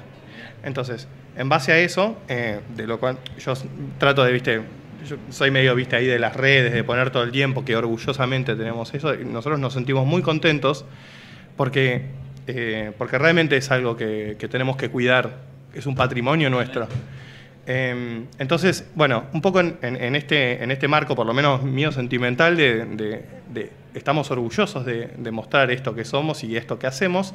Entonces, 0.63 1.08
en 1.36 1.50
base 1.50 1.72
a 1.72 1.77
eso, 1.77 2.18
eh, 2.27 2.62
de 2.75 2.88
lo 2.88 3.00
cual 3.00 3.18
yo 3.39 3.54
trato 4.00 4.24
de, 4.24 4.32
viste, 4.32 4.62
yo 5.08 5.18
soy 5.30 5.51
medio, 5.51 5.75
viste, 5.75 5.96
ahí 5.96 6.08
de 6.08 6.18
las 6.18 6.36
redes, 6.36 6.74
de 6.74 6.84
poner 6.84 7.12
todo 7.12 7.24
el 7.24 7.32
tiempo, 7.32 7.63
que 7.63 7.75
orgullosamente 7.75 8.56
tenemos 8.56 8.94
eso, 8.94 9.13
y 9.13 9.24
nosotros 9.24 9.60
nos 9.60 9.74
sentimos 9.74 10.08
muy 10.08 10.22
contentos 10.24 10.86
porque, 11.56 12.06
eh, 12.48 12.92
porque 12.98 13.18
realmente 13.18 13.58
es 13.58 13.70
algo 13.70 13.96
que, 13.96 14.36
que 14.39 14.48
tenemos 14.48 14.75
que 14.75 14.89
cuidar, 14.89 15.38
es 15.74 15.86
un 15.86 15.96
patrimonio 15.96 16.50
nuestro. 16.50 16.88
Eh, 17.69 18.24
entonces, 18.39 18.89
bueno, 18.95 19.25
un 19.33 19.41
poco 19.41 19.59
en, 19.59 20.15
este, 20.15 20.63
en 20.63 20.71
este 20.71 20.88
marco, 20.88 21.15
por 21.15 21.27
lo 21.27 21.33
menos 21.33 21.63
mío 21.63 21.91
sentimental, 21.91 22.55
de, 22.55 23.24
estamos 23.93 24.31
orgullosos 24.31 24.86
de, 24.86 25.31
mostrar 25.31 25.69
esto 25.71 25.93
que 25.93 26.05
somos 26.05 26.43
y 26.43 26.55
esto 26.55 26.79
que 26.79 26.88
hacemos. 26.88 27.33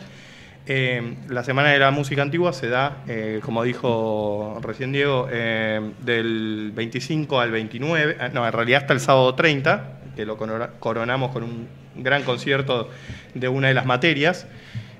Eh, 0.66 1.16
la 1.28 1.42
Semana 1.44 1.70
de 1.70 1.78
la 1.80 1.90
Música 1.90 2.22
Antigua 2.22 2.52
se 2.52 2.68
da, 2.68 2.98
eh, 3.08 3.40
como 3.44 3.62
dijo 3.64 4.58
recién 4.62 4.92
Diego, 4.92 5.28
eh, 5.30 5.80
del 6.00 6.70
25 6.74 7.40
al 7.40 7.50
29, 7.50 8.16
ah, 8.20 8.28
no, 8.32 8.46
en 8.46 8.52
realidad 8.52 8.82
hasta 8.82 8.94
el 8.94 9.00
sábado 9.00 9.34
30, 9.34 9.98
que 10.16 10.24
lo 10.24 10.36
corona- 10.38 10.70
coronamos 10.78 11.32
con 11.32 11.42
un 11.42 11.68
gran 11.96 12.22
concierto 12.22 12.88
de 13.34 13.48
una 13.48 13.68
de 13.68 13.74
las 13.74 13.86
materias. 13.86 14.46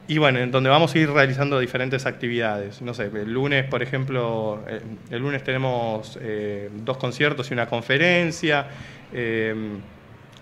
Y 0.09 0.19
bueno, 0.19 0.41
en 0.41 0.51
donde 0.51 0.69
vamos 0.69 0.95
a 0.95 0.99
ir 0.99 1.09
realizando 1.11 1.59
diferentes 1.61 2.07
actividades. 2.07 2.83
No 2.83 2.93
sé, 2.93 3.05
el 3.15 3.33
lunes, 3.33 3.65
por 3.67 3.83
ejemplo, 3.83 4.61
eh, 4.69 4.81
el 5.11 5.23
lunes 5.23 5.45
tenemos 5.45 6.19
eh, 6.21 6.69
dos 6.85 6.97
conciertos 6.97 7.51
y 7.51 7.55
una 7.55 7.67
conferencia. 7.67 8.67
eh, 9.13 9.55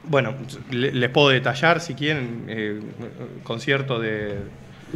bueno, 0.05 0.35
le- 0.71 0.93
les 0.93 1.11
puedo 1.11 1.29
detallar 1.29 1.79
si 1.81 1.93
quieren, 1.95 2.90
concierto 3.45 3.99
de 4.00 4.35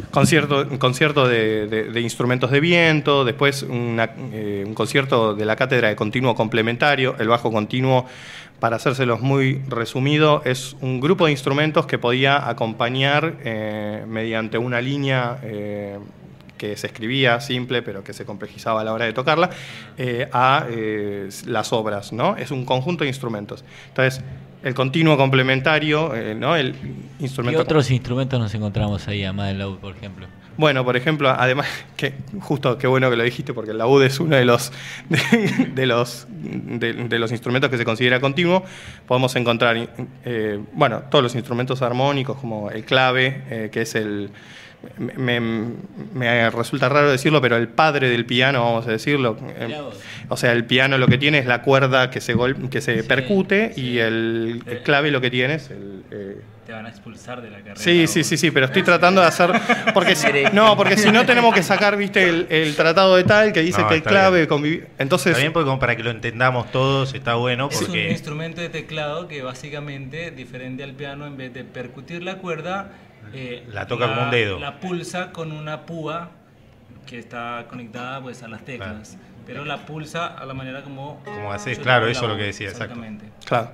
concierto, 0.09 0.67
concierto 0.79 1.27
de, 1.27 2.01
instrumentos 2.01 2.49
de 2.49 2.59
viento, 2.59 3.23
después 3.23 3.61
una, 3.63 4.09
un 4.17 4.73
concierto 4.73 5.35
de 5.35 5.45
la 5.45 5.55
cátedra 5.55 5.89
de 5.89 5.95
continuo 5.95 6.33
complementario, 6.35 7.15
el 7.19 7.27
bajo 7.27 7.51
continuo, 7.51 8.07
para 8.59 8.77
hacérselos 8.77 9.21
muy 9.21 9.61
resumido, 9.67 10.41
es 10.45 10.75
un 10.81 10.99
grupo 10.99 11.25
de 11.25 11.31
instrumentos 11.31 11.85
que 11.85 11.97
podía 11.97 12.47
acompañar 12.49 13.35
eh, 13.43 14.05
mediante 14.07 14.57
una 14.57 14.81
línea 14.81 15.39
eh, 15.43 15.99
que 16.57 16.77
se 16.77 16.87
escribía 16.87 17.41
simple, 17.41 17.81
pero 17.81 18.03
que 18.03 18.13
se 18.13 18.25
complejizaba 18.25 18.81
a 18.81 18.83
la 18.83 18.93
hora 18.93 19.05
de 19.05 19.13
tocarla, 19.13 19.49
eh, 19.97 20.29
a 20.31 20.65
las 21.45 21.73
obras, 21.73 22.13
¿no? 22.13 22.37
Es 22.37 22.51
un 22.51 22.65
conjunto 22.65 23.03
de 23.03 23.09
instrumentos. 23.09 23.65
Entonces, 23.89 24.23
el 24.63 24.73
continuo 24.73 25.17
complementario, 25.17 26.13
¿no? 26.37 26.55
El 26.55 26.73
¿Qué 26.73 27.23
instrumento... 27.25 27.61
otros 27.61 27.91
instrumentos 27.91 28.39
nos 28.39 28.55
encontramos 28.55 29.07
ahí, 29.09 29.23
además 29.23 29.49
del 29.49 29.59
laúd, 29.59 29.77
por 29.79 29.95
ejemplo? 29.95 30.27
Bueno, 30.57 30.85
por 30.85 30.95
ejemplo, 30.95 31.29
además, 31.29 31.67
que 31.97 32.13
justo 32.39 32.77
qué 32.77 32.87
bueno 32.87 33.09
que 33.09 33.15
lo 33.17 33.23
dijiste, 33.23 33.53
porque 33.53 33.71
el 33.71 33.77
laúd 33.77 34.03
es 34.03 34.19
uno 34.19 34.35
de 34.35 34.45
los, 34.45 34.71
de, 35.09 35.69
de 35.73 35.85
los, 35.85 36.27
de, 36.29 36.93
de 36.93 37.19
los 37.19 37.31
instrumentos 37.31 37.69
que 37.69 37.77
se 37.77 37.85
considera 37.85 38.19
continuo. 38.19 38.63
Podemos 39.07 39.35
encontrar, 39.35 39.75
eh, 40.23 40.59
bueno, 40.73 41.03
todos 41.09 41.23
los 41.23 41.35
instrumentos 41.35 41.81
armónicos, 41.81 42.37
como 42.37 42.71
el 42.71 42.83
clave, 42.85 43.43
eh, 43.49 43.69
que 43.71 43.81
es 43.81 43.95
el. 43.95 44.29
Me, 44.99 45.39
me 45.39 46.49
resulta 46.51 46.87
raro 46.89 47.09
decirlo, 47.09 47.41
pero 47.41 47.55
el 47.57 47.67
padre 47.67 48.07
del 48.07 48.25
piano, 48.25 48.63
vamos 48.63 48.85
a 48.87 48.91
decirlo. 48.91 49.35
eh, 49.57 49.75
o 50.29 50.37
sea, 50.37 50.51
el 50.51 50.65
piano 50.65 50.97
lo 50.99 51.07
que 51.07 51.17
tiene 51.17 51.39
es 51.39 51.47
la 51.47 51.63
cuerda 51.63 52.11
que 52.11 52.21
se, 52.21 52.35
gol- 52.35 52.69
que 52.69 52.81
se 52.81 53.01
Sí, 53.01 53.07
percute 53.07 53.71
sí. 53.73 53.81
y 53.81 53.97
el, 53.99 54.61
el 54.67 54.83
clave 54.83 55.09
lo 55.09 55.21
que 55.21 55.31
tiene 55.31 55.55
es 55.55 55.71
el. 55.71 56.03
Te 56.65 56.73
van 56.73 56.85
a 56.87 56.89
expulsar 56.89 57.41
de 57.43 57.51
la 57.51 57.57
carrera. 57.57 57.75
Sí, 57.75 58.07
sí, 58.07 58.23
sí, 58.23 58.37
sí, 58.37 58.49
pero 58.49 58.65
estoy 58.65 58.81
tratando 58.81 59.21
de 59.21 59.27
hacer. 59.27 59.51
Porque 59.93 60.15
si, 60.15 60.27
no, 60.51 60.75
porque 60.75 60.97
si 60.97 61.11
no 61.11 61.23
tenemos 61.25 61.53
que 61.53 61.61
sacar, 61.61 61.95
viste, 61.95 62.27
el, 62.27 62.47
el 62.49 62.75
tratado 62.75 63.15
de 63.15 63.23
tal 63.23 63.53
que 63.53 63.61
dice 63.61 63.81
No, 63.81 63.87
que 63.87 63.95
el 63.95 64.03
clave 64.03 64.47
convivi- 64.47 64.87
Entonces, 64.97 65.33
Está 65.33 65.41
bien 65.41 65.53
porque 65.53 65.65
como 65.67 65.77
para 65.79 65.95
que 65.95 66.01
lo 66.03 66.09
entendamos 66.09 66.71
todos 66.71 67.13
está 67.13 67.35
bueno 67.35 67.69
Es 67.71 67.79
un 67.81 67.85
porque 67.87 68.09
instrumento 68.09 68.61
de 68.61 68.69
teclado 68.69 69.27
que 69.27 69.43
básicamente, 69.43 70.31
diferente 70.31 70.83
al 70.83 70.93
piano, 70.93 71.27
en 71.27 71.37
vez 71.37 71.53
de 71.53 71.63
percutir 71.63 72.23
la 72.23 72.37
cuerda, 72.39 72.91
eh. 73.33 73.63
La 73.71 73.85
toca 73.85 74.07
con 74.07 74.23
un 74.25 74.31
dedo. 74.31 74.59
La 74.59 74.79
pulsa 74.79 75.31
con 75.31 75.51
una 75.51 75.85
púa 75.85 76.31
que 77.05 77.19
está 77.19 77.65
conectada 77.69 78.21
pues 78.21 78.41
a 78.43 78.47
las 78.47 78.65
teclas. 78.65 79.17
Pero 79.45 79.63
la 79.65 79.85
pulsa 79.85 80.25
a 80.25 80.43
la 80.45 80.55
manera 80.55 80.81
como... 80.81 81.23
Como 81.23 81.53
haces, 81.53 81.77
claro, 81.77 82.07
eso 82.07 82.23
es 82.23 82.29
lo 82.31 82.37
que 82.37 82.43
decía, 82.45 82.69
exacto. 82.69 82.93
Exactamente. 82.95 83.25
claro. 83.45 83.71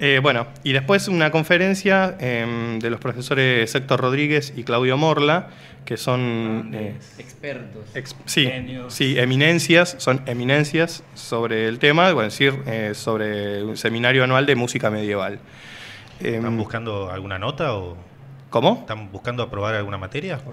Eh, 0.00 0.20
bueno, 0.22 0.46
y 0.62 0.72
después 0.72 1.08
una 1.08 1.30
conferencia 1.32 2.16
em, 2.20 2.78
de 2.78 2.88
los 2.88 3.00
profesores 3.00 3.74
Héctor 3.74 4.00
Rodríguez 4.00 4.52
y 4.56 4.62
Claudio 4.62 4.96
Morla, 4.96 5.48
que 5.84 5.96
son. 5.96 6.70
eh, 6.72 6.94
Expertos. 7.18 7.84
ex- 7.94 8.14
sí, 8.26 8.46
Genios. 8.46 8.94
sí, 8.94 9.18
eminencias, 9.18 9.96
son 9.98 10.22
eminencias 10.26 11.02
sobre 11.14 11.66
el 11.66 11.80
tema, 11.80 12.12
bueno, 12.12 12.28
es 12.28 12.38
decir, 12.38 12.60
eh, 12.66 12.92
sobre 12.94 13.64
un 13.64 13.76
seminario 13.76 14.22
anual 14.22 14.46
de 14.46 14.54
música 14.54 14.88
medieval. 14.90 15.40
Em, 16.20 16.34
¿Están 16.36 16.56
buscando 16.56 17.10
alguna 17.10 17.38
nota 17.40 17.74
o 17.74 17.96
¿Cómo? 18.50 18.78
están 18.80 19.12
buscando 19.12 19.42
aprobar 19.42 19.74
alguna 19.74 19.98
materia? 19.98 20.40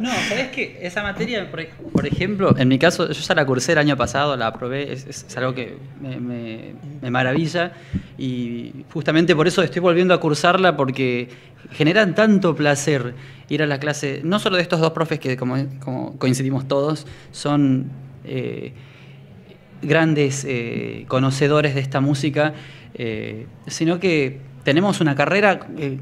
No, 0.00 0.10
¿sabés 0.28 0.48
qué? 0.48 0.78
Esa 0.82 1.02
materia, 1.02 1.50
por, 1.50 1.66
por 1.92 2.06
ejemplo, 2.06 2.54
en 2.58 2.68
mi 2.68 2.78
caso, 2.78 3.06
yo 3.10 3.20
ya 3.20 3.34
la 3.34 3.46
cursé 3.46 3.72
el 3.72 3.78
año 3.78 3.96
pasado, 3.96 4.36
la 4.36 4.48
aprobé, 4.48 4.92
es, 4.92 5.06
es 5.06 5.36
algo 5.36 5.54
que 5.54 5.76
me, 6.00 6.18
me- 6.20 6.74
me 7.00 7.10
maravilla 7.10 7.72
y 8.18 8.84
justamente 8.92 9.34
por 9.34 9.46
eso 9.48 9.62
estoy 9.62 9.80
volviendo 9.80 10.12
a 10.12 10.20
cursarla 10.20 10.76
porque 10.76 11.28
generan 11.72 12.14
tanto 12.14 12.54
placer 12.54 13.14
ir 13.48 13.62
a 13.62 13.66
la 13.66 13.78
clase, 13.78 14.20
no 14.24 14.38
solo 14.38 14.56
de 14.56 14.62
estos 14.62 14.80
dos 14.80 14.90
profes 14.90 15.18
que, 15.20 15.36
como, 15.36 15.56
como 15.80 16.18
coincidimos 16.18 16.68
todos, 16.68 17.06
son 17.32 17.90
eh, 18.24 18.72
grandes 19.82 20.44
eh, 20.46 21.04
conocedores 21.08 21.74
de 21.74 21.80
esta 21.80 22.00
música, 22.00 22.52
eh, 22.94 23.46
sino 23.66 23.98
que 23.98 24.38
tenemos 24.64 25.00
una 25.00 25.14
carrera 25.14 25.60
eh, 25.78 25.98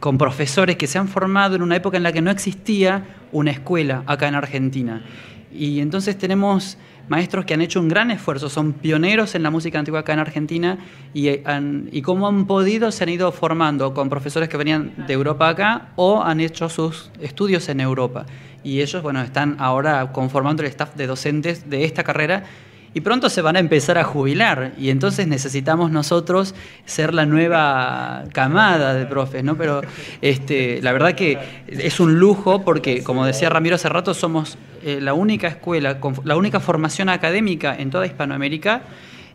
con 0.00 0.18
profesores 0.18 0.76
que 0.76 0.86
se 0.86 0.98
han 0.98 1.08
formado 1.08 1.56
en 1.56 1.62
una 1.62 1.76
época 1.76 1.96
en 1.96 2.02
la 2.02 2.12
que 2.12 2.22
no 2.22 2.30
existía 2.30 3.04
una 3.32 3.50
escuela 3.50 4.02
acá 4.06 4.28
en 4.28 4.34
Argentina. 4.34 5.04
Y 5.52 5.80
entonces 5.80 6.16
tenemos 6.16 6.78
maestros 7.08 7.44
que 7.44 7.54
han 7.54 7.62
hecho 7.62 7.80
un 7.80 7.88
gran 7.88 8.10
esfuerzo, 8.10 8.48
son 8.48 8.74
pioneros 8.74 9.34
en 9.34 9.42
la 9.42 9.50
música 9.50 9.78
antigua 9.78 10.00
acá 10.00 10.12
en 10.12 10.18
Argentina 10.18 10.78
y, 11.14 11.28
eh, 11.28 11.42
han, 11.46 11.88
y 11.90 12.02
cómo 12.02 12.28
han 12.28 12.46
podido 12.46 12.92
se 12.92 13.04
han 13.04 13.10
ido 13.10 13.32
formando 13.32 13.94
con 13.94 14.10
profesores 14.10 14.48
que 14.48 14.56
venían 14.56 14.92
de 15.06 15.14
Europa 15.14 15.48
acá 15.48 15.88
o 15.96 16.22
han 16.22 16.40
hecho 16.40 16.68
sus 16.68 17.10
estudios 17.20 17.68
en 17.68 17.80
Europa. 17.80 18.26
Y 18.62 18.82
ellos, 18.82 19.02
bueno, 19.02 19.22
están 19.22 19.56
ahora 19.58 20.12
conformando 20.12 20.62
el 20.62 20.68
staff 20.68 20.94
de 20.96 21.06
docentes 21.06 21.70
de 21.70 21.84
esta 21.84 22.04
carrera 22.04 22.44
y 22.94 23.00
pronto 23.00 23.28
se 23.28 23.42
van 23.42 23.56
a 23.56 23.58
empezar 23.58 23.98
a 23.98 24.04
jubilar 24.04 24.72
y 24.78 24.90
entonces 24.90 25.26
necesitamos 25.26 25.90
nosotros 25.90 26.54
ser 26.84 27.14
la 27.14 27.26
nueva 27.26 28.24
camada 28.32 28.94
de 28.94 29.06
profes, 29.06 29.44
¿no? 29.44 29.56
Pero 29.56 29.82
este, 30.22 30.80
la 30.82 30.92
verdad 30.92 31.14
que 31.14 31.38
es 31.68 32.00
un 32.00 32.18
lujo 32.18 32.64
porque, 32.64 33.02
como 33.02 33.26
decía 33.26 33.50
Ramiro 33.50 33.76
hace 33.76 33.88
rato, 33.88 34.14
somos 34.14 34.58
eh, 34.82 35.00
la 35.00 35.14
única 35.14 35.48
escuela, 35.48 36.00
con 36.00 36.14
la 36.24 36.36
única 36.36 36.60
formación 36.60 37.08
académica 37.08 37.76
en 37.78 37.90
toda 37.90 38.06
Hispanoamérica 38.06 38.82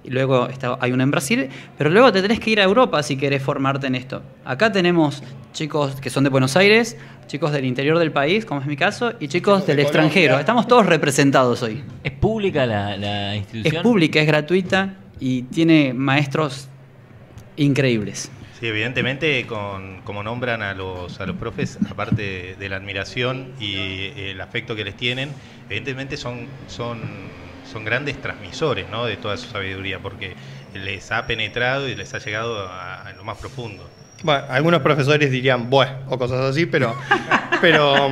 y 0.03 0.09
luego 0.09 0.47
está- 0.47 0.77
hay 0.81 0.91
una 0.91 1.03
en 1.03 1.11
Brasil, 1.11 1.49
pero 1.77 1.89
luego 1.89 2.11
te 2.11 2.21
tenés 2.21 2.39
que 2.39 2.49
ir 2.51 2.59
a 2.59 2.63
Europa 2.63 3.01
si 3.03 3.15
querés 3.17 3.41
formarte 3.41 3.87
en 3.87 3.95
esto. 3.95 4.21
Acá 4.45 4.71
tenemos 4.71 5.23
chicos 5.53 5.95
que 6.01 6.09
son 6.09 6.23
de 6.23 6.29
Buenos 6.29 6.55
Aires, 6.57 6.97
chicos 7.27 7.51
del 7.51 7.63
interior 7.65 7.97
del 7.99 8.11
país, 8.11 8.43
como 8.45 8.59
es 8.61 8.67
mi 8.67 8.75
caso, 8.75 9.13
y 9.19 9.27
chicos 9.27 9.65
del 9.65 9.77
de 9.77 9.83
extranjero. 9.83 10.29
Colombia. 10.33 10.39
Estamos 10.41 10.67
todos 10.67 10.85
representados 10.85 11.61
hoy. 11.63 11.83
¿Es 12.03 12.11
pública 12.11 12.65
la, 12.65 12.97
la 12.97 13.35
institución? 13.35 13.75
Es 13.77 13.81
pública, 13.83 14.19
es 14.19 14.27
gratuita 14.27 14.95
y 15.19 15.43
tiene 15.43 15.93
maestros 15.93 16.67
increíbles. 17.55 18.31
Sí, 18.59 18.67
evidentemente, 18.67 19.45
con, 19.45 20.01
como 20.03 20.23
nombran 20.23 20.61
a 20.61 20.73
los, 20.73 21.19
a 21.19 21.25
los 21.25 21.35
profes, 21.35 21.77
aparte 21.89 22.55
de 22.57 22.69
la 22.69 22.77
admiración 22.77 23.49
y 23.59 24.11
el 24.17 24.39
afecto 24.41 24.75
que 24.75 24.83
les 24.85 24.95
tienen, 24.95 25.29
evidentemente 25.69 26.17
son, 26.17 26.47
son, 26.67 26.99
son 27.73 27.83
grandes 27.83 28.21
transmisores 28.21 28.87
¿no? 28.89 29.05
de 29.05 29.17
toda 29.17 29.35
su 29.35 29.49
sabiduría, 29.49 29.99
porque 29.99 30.35
les 30.73 31.11
ha 31.11 31.25
penetrado 31.27 31.89
y 31.89 31.95
les 31.95 32.13
ha 32.13 32.19
llegado 32.19 32.67
a, 32.67 33.01
a 33.01 33.13
lo 33.13 33.23
más 33.23 33.37
profundo. 33.37 33.89
Bueno, 34.23 34.45
algunos 34.49 34.81
profesores 34.81 35.29
dirían, 35.31 35.69
bueno, 35.69 35.91
o 36.07 36.17
cosas 36.17 36.39
así, 36.39 36.65
pero, 36.65 36.95
pero, 37.61 38.09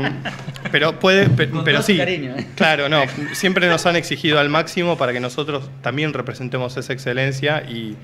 pero 0.70 1.00
puede, 1.00 1.30
pero 1.30 1.82
sí. 1.82 1.96
cariño, 1.96 2.36
¿eh? 2.36 2.48
Claro, 2.56 2.90
no, 2.90 3.04
siempre 3.34 3.70
nos 3.70 3.86
han 3.86 3.96
exigido 3.96 4.38
al 4.38 4.50
máximo 4.50 4.98
para 4.98 5.14
que 5.14 5.22
nosotros 5.22 5.70
también 5.82 6.12
representemos 6.12 6.76
esa 6.76 6.92
excelencia 6.92 7.64
y, 7.64 7.96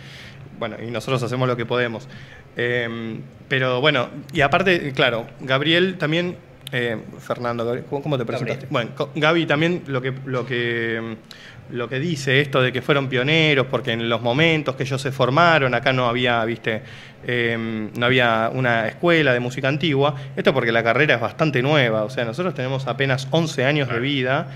bueno, 0.57 0.77
y 0.81 0.89
nosotros 0.89 1.21
hacemos 1.21 1.49
lo 1.49 1.57
que 1.57 1.65
podemos. 1.65 2.07
Eh, 2.55 3.19
pero 3.49 3.81
bueno, 3.81 4.09
y 4.31 4.39
aparte, 4.39 4.93
claro, 4.93 5.27
Gabriel 5.41 5.97
también 5.97 6.37
eh, 6.71 6.97
Fernando, 7.19 7.83
¿cómo, 7.89 8.17
te 8.17 8.25
presentaste? 8.25 8.67
Bueno, 8.69 8.91
Gaby 9.15 9.45
también 9.45 9.83
lo 9.87 10.01
que, 10.01 10.13
lo, 10.25 10.45
que, 10.45 11.17
lo 11.71 11.87
que 11.87 11.99
dice 11.99 12.41
esto 12.41 12.61
de 12.61 12.73
que 12.73 12.81
fueron 12.81 13.07
pioneros, 13.07 13.67
porque 13.67 13.93
en 13.93 14.09
los 14.09 14.21
momentos 14.21 14.75
que 14.75 14.83
ellos 14.83 15.01
se 15.01 15.11
formaron, 15.11 15.73
acá 15.73 15.93
no 15.93 16.07
había, 16.07 16.43
viste, 16.43 16.81
eh, 17.25 17.89
no 17.97 18.05
había 18.05 18.51
una 18.53 18.87
escuela 18.87 19.33
de 19.33 19.39
música 19.39 19.69
antigua, 19.69 20.15
esto 20.35 20.53
porque 20.53 20.73
la 20.73 20.83
carrera 20.83 21.15
es 21.15 21.21
bastante 21.21 21.61
nueva, 21.61 22.03
o 22.03 22.09
sea, 22.09 22.25
nosotros 22.25 22.53
tenemos 22.53 22.85
apenas 22.87 23.29
11 23.31 23.63
años 23.63 23.89
de 23.89 23.99
vida 24.01 24.47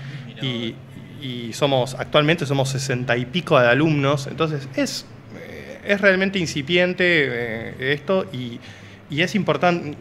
y, 0.42 0.74
y 1.22 1.52
somos, 1.54 1.94
actualmente 1.94 2.44
somos 2.44 2.68
60 2.68 3.16
y 3.16 3.24
pico 3.24 3.58
de 3.58 3.68
alumnos, 3.68 4.26
entonces 4.26 4.68
es, 4.76 5.06
eh, 5.38 5.78
es 5.86 6.00
realmente 6.00 6.38
incipiente 6.38 7.04
eh, 7.06 7.92
esto 7.94 8.26
y, 8.34 8.60
y 9.08 9.22
es 9.22 9.34
importante, 9.34 9.96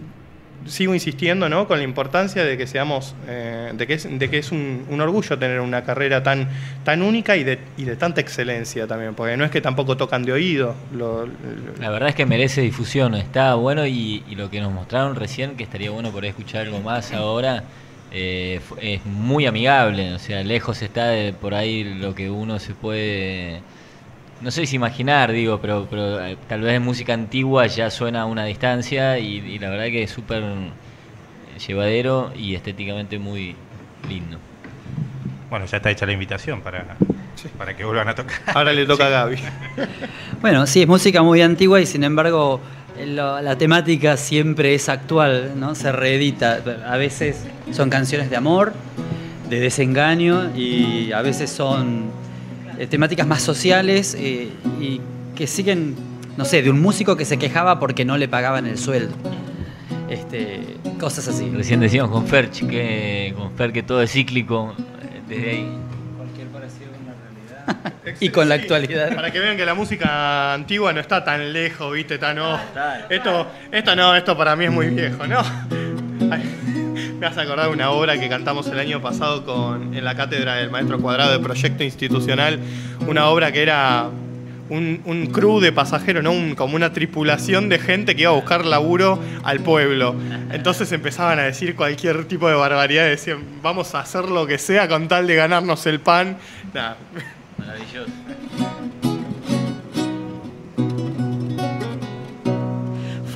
sigo 0.65 0.93
insistiendo 0.93 1.50
¿no? 1.50 1.67
con 1.67 1.78
la 1.78 1.84
importancia 1.84 2.43
de 2.43 2.58
que 2.58 2.67
seamos, 2.67 3.15
eh, 3.28 3.71
de 3.74 3.88
que 3.88 3.93
es, 3.95 4.08
de 4.19 4.30
que 4.30 4.38
es 4.38 4.52
un, 4.52 4.86
orgullo 5.00 5.38
tener 5.38 5.60
una 5.60 5.84
carrera 5.84 6.24
tan, 6.24 6.50
tan 6.84 7.02
única 7.02 7.36
y 7.36 7.43
de, 7.43 7.60
y 7.78 7.84
de 7.86 7.95
tanta 7.95 8.21
excelencia 8.21 8.88
también, 8.88 9.15
porque 9.15 9.38
no 9.38 9.45
es 9.45 9.52
que 9.52 9.62
tampoco 9.62 9.97
tocan 9.97 10.24
de 10.24 10.34
oído. 10.34 10.76
La 11.80 11.89
verdad 11.89 12.10
es 12.10 12.15
que 12.15 12.26
merece 12.26 12.62
difusión, 12.62 13.15
está 13.15 13.56
bueno 13.56 13.86
y, 13.86 14.24
lo 14.36 14.50
que 14.50 14.62
nos 14.62 14.71
mostraron 14.71 15.15
recién, 15.15 15.56
que 15.56 15.63
estaría 15.63 15.91
bueno 15.91 16.12
por 16.12 16.26
escuchar 16.26 16.62
algo 16.62 16.80
más 16.80 17.12
ahora, 17.13 17.63
eh, 18.12 18.60
es 18.82 19.06
muy 19.06 19.45
amigable, 19.45 20.13
o 20.13 20.19
sea, 20.19 20.43
lejos 20.43 20.82
está 20.82 21.08
de 21.08 21.34
por 21.34 21.54
ahí 21.54 21.84
lo 21.84 22.13
que 22.15 22.30
uno 22.30 22.60
se 22.60 22.74
puede, 22.74 23.62
no 24.41 24.51
sé 24.51 24.65
si 24.65 24.75
imaginar, 24.75 25.32
digo, 25.32 25.60
pero, 25.62 25.88
pero 25.89 26.23
eh, 26.25 26.38
tal 26.47 26.62
vez 26.62 26.73
en 26.75 26.84
música 26.84 27.13
antigua 27.13 27.67
ya 27.67 27.89
suena 27.91 28.21
a 28.21 28.25
una 28.25 28.45
distancia 28.45 29.17
y, 29.19 29.38
y 29.38 29.60
la 29.60 29.69
verdad 29.69 29.86
que 29.86 30.04
es 30.04 30.12
súper 30.12 30.43
llevadero 31.67 32.32
y 32.36 32.56
estéticamente 32.56 33.19
muy 33.19 33.56
lindo. 34.10 34.38
Bueno, 35.49 35.65
ya 35.65 35.77
está 35.77 35.91
hecha 35.91 36.06
la 36.06 36.13
invitación 36.13 36.62
para, 36.62 36.95
para 37.58 37.75
que 37.75 37.84
vuelvan 37.84 38.08
a 38.10 38.15
tocar. 38.15 38.39
Ahora 38.47 38.71
le 38.73 38.86
toca 38.86 39.08
a 39.08 39.10
Gaby. 39.10 39.36
Bueno, 40.41 40.65
sí, 40.65 40.82
es 40.82 40.88
música 40.88 41.21
muy 41.21 41.41
antigua 41.41 41.80
y 41.82 41.86
sin 41.86 42.04
embargo 42.04 42.60
lo- 43.06 43.41
la 43.41 43.58
temática 43.58 44.17
siempre 44.17 44.73
es 44.73 44.89
actual, 44.89 45.51
¿no? 45.56 45.75
Se 45.75 45.91
reedita. 45.91 46.60
A 46.88 46.97
veces 46.97 47.45
son 47.71 47.89
canciones 47.91 48.30
de 48.32 48.38
amor, 48.38 48.73
de 49.49 49.60
desengaño 49.60 50.49
y 50.56 51.12
a 51.12 51.21
veces 51.21 51.51
son 51.51 52.10
eh, 52.81 52.87
temáticas 52.87 53.27
más 53.27 53.43
sociales 53.43 54.17
eh, 54.19 54.49
y 54.79 54.99
que 55.35 55.45
siguen, 55.45 55.95
no 56.35 56.45
sé, 56.45 56.63
de 56.63 56.71
un 56.71 56.81
músico 56.81 57.15
que 57.15 57.25
se 57.25 57.37
quejaba 57.37 57.79
porque 57.79 58.05
no 58.05 58.17
le 58.17 58.27
pagaban 58.27 58.65
el 58.65 58.79
sueldo. 58.79 59.13
Este, 60.09 60.77
cosas 60.99 61.27
así. 61.27 61.47
Recién 61.55 61.79
decíamos 61.79 62.11
con 62.11 62.25
Ferch 62.25 62.67
que, 62.67 63.35
con 63.37 63.51
Fer 63.53 63.71
que 63.71 63.83
todo 63.83 64.01
es 64.01 64.11
cíclico, 64.11 64.73
eh, 64.79 65.21
desde 65.29 65.49
ahí. 65.51 65.67
Cualquier 66.17 66.47
parecido 66.47 66.89
con 66.91 67.05
la 67.05 67.13
realidad. 67.13 68.15
Y 68.19 68.29
con 68.29 68.49
la 68.49 68.55
Sí, 68.55 68.61
actualidad. 68.63 69.13
Para 69.15 69.31
que 69.31 69.39
vean 69.39 69.57
que 69.57 69.65
la 69.65 69.75
música 69.75 70.53
antigua 70.55 70.91
no 70.91 70.99
está 70.99 71.23
tan 71.23 71.53
lejos, 71.53 71.93
¿viste? 71.93 72.17
Tan 72.17 72.39
oh, 72.39 72.59
Esto, 73.09 73.47
esto 73.71 73.95
no, 73.95 74.15
esto 74.15 74.35
para 74.35 74.55
mí 74.55 74.65
es 74.65 74.71
muy 74.71 74.89
viejo, 74.89 75.27
¿no? 75.27 75.39
Ay, 76.31 76.41
me 77.21 77.27
hace 77.27 77.41
acordar 77.41 77.67
de 77.67 77.73
una 77.73 77.91
obra 77.91 78.19
que 78.19 78.27
cantamos 78.27 78.65
el 78.69 78.79
año 78.79 78.99
pasado 78.99 79.45
con, 79.45 79.93
en 79.93 80.03
la 80.03 80.15
cátedra 80.15 80.55
del 80.55 80.71
maestro 80.71 80.99
cuadrado 80.99 81.31
de 81.31 81.38
proyecto 81.38 81.84
institucional. 81.84 82.60
Una 83.07 83.27
obra 83.27 83.51
que 83.51 83.62
era 83.62 84.10
un, 84.69 85.01
un 85.05 85.27
crew 85.27 85.60
de 85.60 85.71
pasajeros, 85.71 86.23
¿no? 86.23 86.34
Como 86.55 86.75
una 86.75 86.93
tripulación 86.93 87.69
de 87.69 87.77
gente 87.77 88.15
que 88.15 88.23
iba 88.23 88.31
a 88.31 88.34
buscar 88.34 88.65
laburo 88.65 89.19
al 89.43 89.60
pueblo. 89.60 90.15
Entonces 90.51 90.91
empezaban 90.93 91.38
a 91.38 91.43
decir 91.43 91.75
cualquier 91.75 92.25
tipo 92.25 92.49
de 92.49 92.55
barbaridad. 92.55 93.05
Decían, 93.05 93.43
vamos 93.62 93.93
a 93.93 93.99
hacer 93.99 94.25
lo 94.25 94.47
que 94.47 94.57
sea 94.57 94.88
con 94.88 95.07
tal 95.07 95.27
de 95.27 95.36
ganarnos 95.36 95.86
el 95.86 95.99
pan. 95.99 96.38
Nada. 96.73 96.97
Maravilloso. 97.60 98.12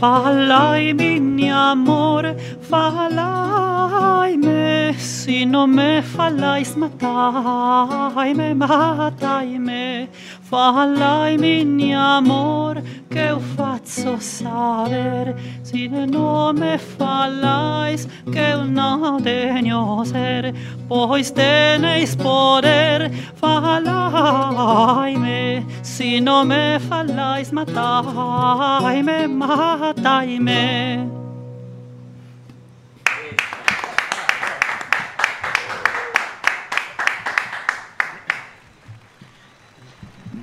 Φαλάει 0.05 0.93
μια 1.19 1.75
μόρε, 1.75 2.35
φαλάει 2.59 4.37
με, 4.43 4.95
σύνο 4.97 5.65
με, 5.65 6.03
φαλάει 6.15 6.63
σματάει 6.63 8.33
με, 8.35 8.55
ματάει 8.55 9.59
με, 9.59 10.07
Fallai 10.47 11.39
mini 11.39 11.91
amore, 11.95 12.83
che 13.09 13.29
eu 13.29 13.39
faccio 13.39 14.19
saber, 14.19 15.35
se 15.63 15.87
non 15.87 16.55
me 16.55 16.77
fallais, 16.77 18.07
che 18.31 18.53
eu 18.53 18.63
não 18.63 19.19
tenho 19.19 20.05
ser, 20.05 20.53
pois 20.87 21.31
teneis 21.31 22.15
poder, 22.15 23.11
fallai 23.33 25.17
me, 25.17 25.65
se 25.81 26.21
non 26.21 26.47
me 26.47 26.77
fallais 26.79 27.51
matai 27.51 29.01
me, 29.01 29.27
matai 29.27 30.39
me. 30.39 31.24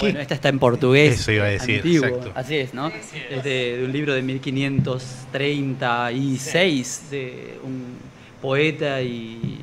Bueno, 0.02 0.20
esta 0.20 0.34
está 0.34 0.48
en 0.48 0.58
portugués. 0.58 1.20
Eso 1.20 1.30
iba 1.32 1.44
a 1.44 1.48
decir, 1.48 1.76
antiguo. 1.76 2.06
exacto. 2.06 2.32
Así 2.34 2.56
es, 2.56 2.74
¿no? 2.74 2.88
Es 2.88 3.12
de, 3.44 3.76
de 3.78 3.84
un 3.84 3.92
libro 3.92 4.14
de 4.14 4.22
1536 4.22 7.10
de 7.10 7.58
un 7.62 7.98
poeta 8.40 9.00
y, 9.02 9.60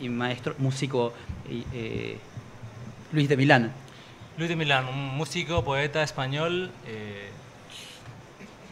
y 0.00 0.08
maestro, 0.08 0.54
músico, 0.58 1.12
y, 1.50 1.64
eh, 1.74 2.16
Luis 3.12 3.28
de 3.28 3.36
Milán. 3.36 3.72
Luis 4.38 4.48
de 4.48 4.56
Milán, 4.56 4.86
un 4.88 5.16
músico, 5.16 5.62
poeta 5.64 6.02
español. 6.02 6.70
eh, 6.86 7.28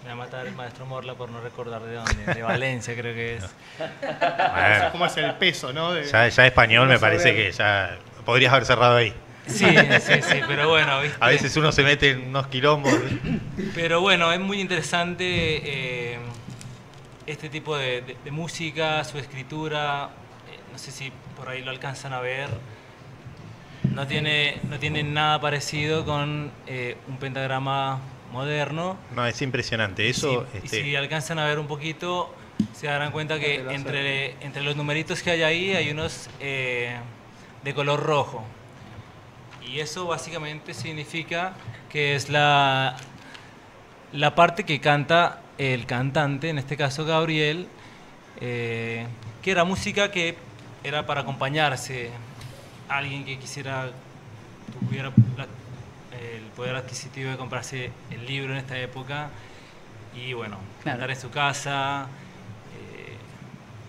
me 0.03 0.09
va 0.09 0.13
a 0.15 0.17
matar 0.17 0.47
el 0.49 0.55
maestro 0.57 0.85
Morla 0.85 1.15
por 1.15 1.31
no 1.31 1.41
recordar 1.41 1.81
de 1.83 1.95
dónde. 1.95 2.35
De 2.35 2.43
Valencia, 2.43 2.93
creo 2.97 3.15
que 3.15 3.37
es. 3.37 3.45
Bueno, 3.79 4.89
¿Cómo 4.91 5.07
es 5.07 5.17
el 5.17 5.33
peso, 5.35 5.73
no? 5.73 5.93
De- 5.93 6.05
ya, 6.07 6.27
ya 6.29 6.45
español 6.47 6.89
me 6.89 6.99
parece 6.99 7.35
que 7.37 7.53
ya 7.53 7.99
podrías 8.25 8.53
haber 8.53 8.65
cerrado 8.67 8.97
ahí. 8.97 9.13
Sí, 9.47 9.67
sí, 10.01 10.13
sí, 10.23 10.37
pero 10.47 10.69
bueno, 10.69 11.01
¿viste? 11.01 11.17
A 11.21 11.29
veces 11.29 11.57
uno 11.57 11.73
se 11.73 11.83
mete 11.83 12.11
en 12.11 12.29
unos 12.29 12.47
quilombos. 12.47 12.95
Pero 13.75 14.01
bueno, 14.01 14.33
es 14.33 14.41
muy 14.41 14.61
interesante 14.61 15.25
eh, 15.25 16.19
este 17.27 17.49
tipo 17.49 17.77
de, 17.77 18.03
de- 18.03 18.17
de 18.25 18.31
música, 18.31 19.03
su 19.05 19.19
escritura. 19.19 20.11
eh, 20.51 20.59
no 20.73 20.79
sé 20.79 20.91
si 20.93 21.13
por 21.37 21.49
ahí 21.49 21.61
lo 21.63 21.71
alcanzan 21.71 22.13
a 22.13 22.21
ver. 22.21 22.49
No 23.93 24.07
tiene, 24.07 24.59
no 24.71 24.79
tiene 24.79 25.03
nada 25.03 25.41
parecido 25.41 26.05
con 26.05 26.51
eh, 26.67 26.97
un 27.09 27.17
pentagrama 27.19 27.99
moderno. 28.33 28.97
No, 29.15 29.27
es 29.27 29.43
impresionante. 29.43 30.09
Eso, 30.09 30.47
Sí, 30.53 30.59
y 30.63 30.65
este, 30.67 30.83
si 30.85 30.97
alcanzan 30.97 31.39
a 31.41 31.47
ver 31.47 31.59
un 31.59 31.67
poquito, 31.67 32.33
se 32.73 32.87
darán 32.87 33.11
cuenta 33.13 33.39
que 33.41 33.57
entre, 33.71 34.37
entre 34.41 34.63
los 34.63 34.77
numeritos 34.77 35.21
que 35.23 35.33
hay 35.33 35.43
ahí 35.43 35.73
hay 35.75 35.91
unos 35.91 36.31
eh, 36.41 36.97
de 37.65 37.75
color 37.75 38.01
rojo. 38.03 38.45
Y 39.73 39.81
eso 39.81 40.07
básicamente 40.07 40.75
significa 40.75 41.55
que 41.89 42.15
es 42.15 42.29
la, 42.29 42.95
la 44.13 44.35
parte 44.35 44.65
que 44.65 44.81
canta 44.81 45.41
el 45.57 45.87
cantante, 45.87 46.51
en 46.51 46.59
este 46.59 46.77
caso 46.77 47.07
Gabriel, 47.07 47.69
eh, 48.41 49.07
que 49.41 49.51
era 49.51 49.65
música 49.65 50.11
que 50.11 50.37
era 50.85 51.07
para 51.07 51.23
acompañarse. 51.23 52.11
Alguien 52.89 53.25
que 53.25 53.39
quisiera, 53.39 53.91
tuviera 54.79 55.11
la- 55.39 55.47
el 56.19 56.43
poder 56.55 56.75
adquisitivo 56.77 57.31
de 57.31 57.37
comprarse 57.39 57.91
el 58.11 58.27
libro 58.27 58.53
en 58.53 58.59
esta 58.59 58.79
época 58.79 59.31
y 60.15 60.35
bueno, 60.35 60.59
Claro. 60.83 60.99
cantar 60.99 61.11
en 61.17 61.21
su 61.21 61.31
casa, 61.31 62.07
eh, 62.77 63.17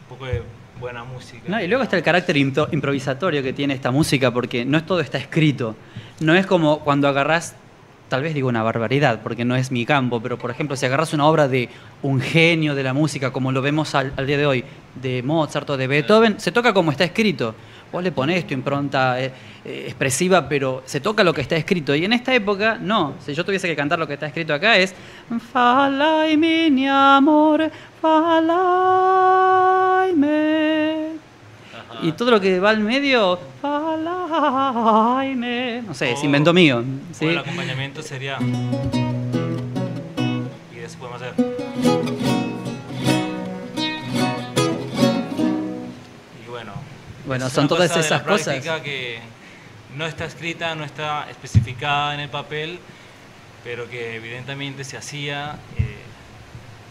un 0.04 0.08
poco 0.08 0.26
de 0.28 0.44
buena 0.84 1.06
música. 1.06 1.44
No, 1.48 1.62
y 1.62 1.68
luego 1.70 1.82
está 1.84 1.96
el 1.96 2.04
carácter 2.04 2.36
impro- 2.36 2.68
improvisatorio 2.74 3.42
que 3.42 3.54
tiene 3.54 3.74
esta 3.74 3.90
música, 3.90 4.32
porque 4.32 4.66
no 4.66 4.78
es 4.78 4.86
todo 4.86 5.00
está 5.00 5.18
escrito. 5.18 5.78
No 6.20 6.36
es 6.36 6.46
como 6.46 6.80
cuando 6.80 7.08
agarrás, 7.08 7.56
tal 8.10 8.22
vez 8.22 8.34
digo 8.34 8.50
una 8.50 8.64
barbaridad, 8.64 9.22
porque 9.24 9.46
no 9.46 9.56
es 9.56 9.72
mi 9.72 9.86
campo, 9.86 10.22
pero 10.22 10.38
por 10.38 10.52
ejemplo, 10.52 10.76
si 10.76 10.86
agarras 10.86 11.14
una 11.14 11.26
obra 11.26 11.48
de 11.48 11.70
un 12.02 12.20
genio 12.20 12.76
de 12.76 12.84
la 12.84 12.94
música, 12.94 13.32
como 13.32 13.54
lo 13.54 13.62
vemos 13.62 13.96
al 13.96 14.28
día 14.28 14.38
de 14.38 14.46
hoy, 14.46 14.66
de 15.02 15.24
Mozart 15.24 15.70
o 15.70 15.78
de 15.78 15.88
Beethoven, 15.88 16.38
se 16.42 16.52
toca 16.52 16.74
como 16.74 16.92
está 16.92 17.06
escrito. 17.06 17.56
Vos 17.94 18.04
le 18.04 18.12
ponés 18.12 18.46
tu 18.48 18.54
impronta 18.56 19.22
eh, 19.22 19.32
eh, 19.64 19.84
expresiva, 19.88 20.50
pero 20.50 20.82
se 20.86 21.00
toca 21.00 21.24
lo 21.24 21.32
que 21.32 21.42
está 21.42 21.56
escrito. 21.56 21.94
Y 21.96 22.04
en 22.04 22.14
esta 22.14 22.34
época, 22.34 22.78
no. 22.82 23.14
Si 23.24 23.34
yo 23.36 23.46
tuviese 23.46 23.68
que 23.68 23.76
cantar 23.76 24.00
lo 24.00 24.08
que 24.08 24.16
está 24.16 24.26
escrito 24.26 24.52
acá 24.54 24.78
es 24.78 24.96
Fallai 25.54 26.36
mini 26.36 26.88
amore, 26.90 27.70
fallai 28.02 29.32
me. 30.16 31.14
Y 32.02 32.12
todo 32.14 32.32
lo 32.32 32.42
que 32.42 32.60
va 32.60 32.72
al 32.72 32.80
medio, 32.80 33.40
fallai 33.62 35.36
me. 35.36 35.84
No 35.84 35.94
sé, 35.94 36.12
es 36.14 36.20
O- 36.22 36.26
invento 36.26 36.52
mío. 36.52 36.80
o 36.80 37.14
¿sí? 37.14 37.26
el 37.28 37.38
acompañamiento 37.38 38.02
sería... 38.02 38.40
Y 40.76 40.80
eso 40.80 40.98
podemos 40.98 41.22
hacer. 41.22 41.36
Bueno, 46.50 46.74
Es 47.32 47.54
son 47.54 47.68
todas 47.68 47.90
cosa 47.90 48.00
esas 48.00 48.22
cosas. 48.24 48.64
que 48.82 49.20
no 49.96 50.06
está 50.06 50.26
escrita, 50.26 50.76
no 50.76 50.84
está 50.84 51.30
especificada 51.30 52.14
en 52.14 52.20
el 52.20 52.30
papel, 52.30 52.80
pero 53.64 53.90
que 53.90 54.16
evidentemente 54.16 54.84
se 54.84 54.98
hacía. 54.98 55.56
eh, 55.78 56.04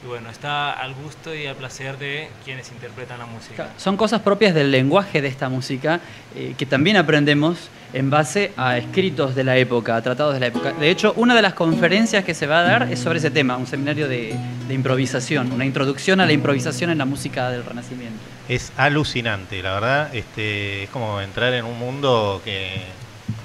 y 0.04 0.08
bueno, 0.08 0.30
está 0.30 0.72
al 0.72 0.94
gusto 0.94 1.32
y 1.32 1.46
al 1.46 1.54
placer 1.54 1.96
de 1.96 2.28
quienes 2.44 2.72
interpretan 2.72 3.20
la 3.20 3.26
música. 3.26 3.68
Son 3.76 3.96
cosas 3.96 4.20
propias 4.20 4.52
del 4.52 4.72
lenguaje 4.72 5.22
de 5.22 5.28
esta 5.28 5.48
música 5.48 6.00
eh, 6.34 6.54
que 6.58 6.66
también 6.66 6.96
aprendemos 6.96 7.68
en 7.92 8.10
base 8.10 8.52
a 8.56 8.78
escritos 8.78 9.36
de 9.36 9.44
la 9.44 9.56
época, 9.56 9.94
a 9.94 10.02
tratados 10.02 10.34
de 10.34 10.40
la 10.40 10.46
época. 10.46 10.72
De 10.72 10.90
hecho, 10.90 11.12
una 11.16 11.36
de 11.36 11.42
las 11.42 11.54
conferencias 11.54 12.24
que 12.24 12.34
se 12.34 12.48
va 12.48 12.60
a 12.60 12.62
dar 12.62 12.92
es 12.92 12.98
sobre 12.98 13.18
ese 13.18 13.30
tema, 13.30 13.56
un 13.56 13.66
seminario 13.68 14.08
de, 14.08 14.34
de 14.66 14.74
improvisación, 14.74 15.52
una 15.52 15.64
introducción 15.64 16.20
a 16.20 16.26
la 16.26 16.32
improvisación 16.32 16.90
en 16.90 16.98
la 16.98 17.04
música 17.04 17.50
del 17.50 17.64
Renacimiento. 17.64 18.31
Es 18.48 18.72
alucinante, 18.76 19.62
la 19.62 19.74
verdad. 19.74 20.14
Este, 20.14 20.85
es 20.85 20.90
como 20.90 21.20
entrar 21.20 21.55
en 21.55 21.64
un 21.64 21.78
mundo 21.78 22.40
que, 22.44 22.83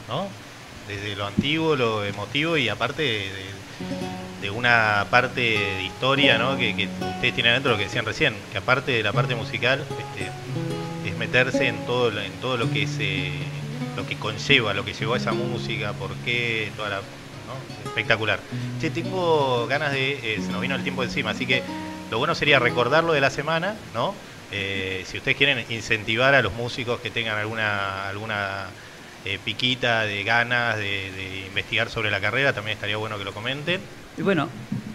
¿no? 0.08 0.28
Desde 0.88 1.16
lo 1.16 1.26
antiguo, 1.26 1.76
lo 1.76 2.04
emotivo 2.06 2.58
y 2.58 2.70
aparte 2.70 3.02
de, 4.42 4.50
una 4.50 5.06
parte 5.12 5.42
de 5.42 5.84
historia, 5.84 6.38
¿no? 6.38 6.58
Que, 6.58 6.88
ustedes 7.00 7.34
tienen 7.36 7.52
adentro 7.52 7.74
lo 7.74 7.78
que 7.78 7.84
decían 7.84 8.06
recién, 8.06 8.34
que 8.52 8.58
aparte 8.58 8.94
de 8.94 9.04
la 9.04 9.12
parte 9.12 9.36
musical, 9.36 9.86
este, 10.00 10.32
es 11.08 11.18
meterse 11.18 11.68
en 11.68 11.86
todo, 11.86 12.18
en 12.20 12.32
todo 12.40 12.58
lo 12.58 12.72
que 12.72 12.84
es 12.84 12.98
eh, 13.00 13.34
lo 13.98 14.08
que 14.08 14.16
conlleva, 14.16 14.74
lo 14.74 14.86
que 14.86 14.94
llevó 14.94 15.16
a 15.16 15.18
esa 15.18 15.34
música, 15.34 15.92
por 15.94 16.16
qué, 16.24 16.72
toda 16.78 16.90
la, 16.90 17.02
espectacular. 17.86 18.40
Che, 18.80 18.90
tengo 18.90 19.68
ganas 19.68 19.92
de, 19.92 20.36
eh, 20.36 20.42
se 20.42 20.52
nos 20.52 20.62
vino 20.62 20.76
el 20.76 20.84
tiempo 20.84 21.04
encima, 21.04 21.32
así 21.32 21.46
que 21.46 21.62
lo 22.10 22.18
bueno 22.18 22.36
sería 22.36 22.60
recordarlo 22.60 23.14
de 23.14 23.22
la 23.22 23.30
semana, 23.30 23.76
¿no? 23.94 24.14
Eh, 24.52 25.04
si 25.06 25.18
ustedes 25.18 25.36
quieren 25.38 25.66
incentivar 25.70 26.34
a 26.36 26.42
los 26.42 26.54
músicos 26.54 27.00
que 27.02 27.10
tengan 27.12 27.38
alguna 27.38 28.08
alguna 28.08 28.66
eh, 29.26 29.40
piquita 29.44 30.04
de 30.04 30.24
ganas 30.24 30.78
de, 30.78 31.12
de 31.12 31.44
investigar 31.48 31.90
sobre 31.90 32.10
la 32.12 32.22
carrera, 32.22 32.54
también 32.54 32.76
estaría 32.76 32.98
bueno 32.98 33.18
que 33.18 33.26
lo 33.26 33.34
comenten. 33.34 33.82
Y 34.18 34.22
bueno, 34.22 34.48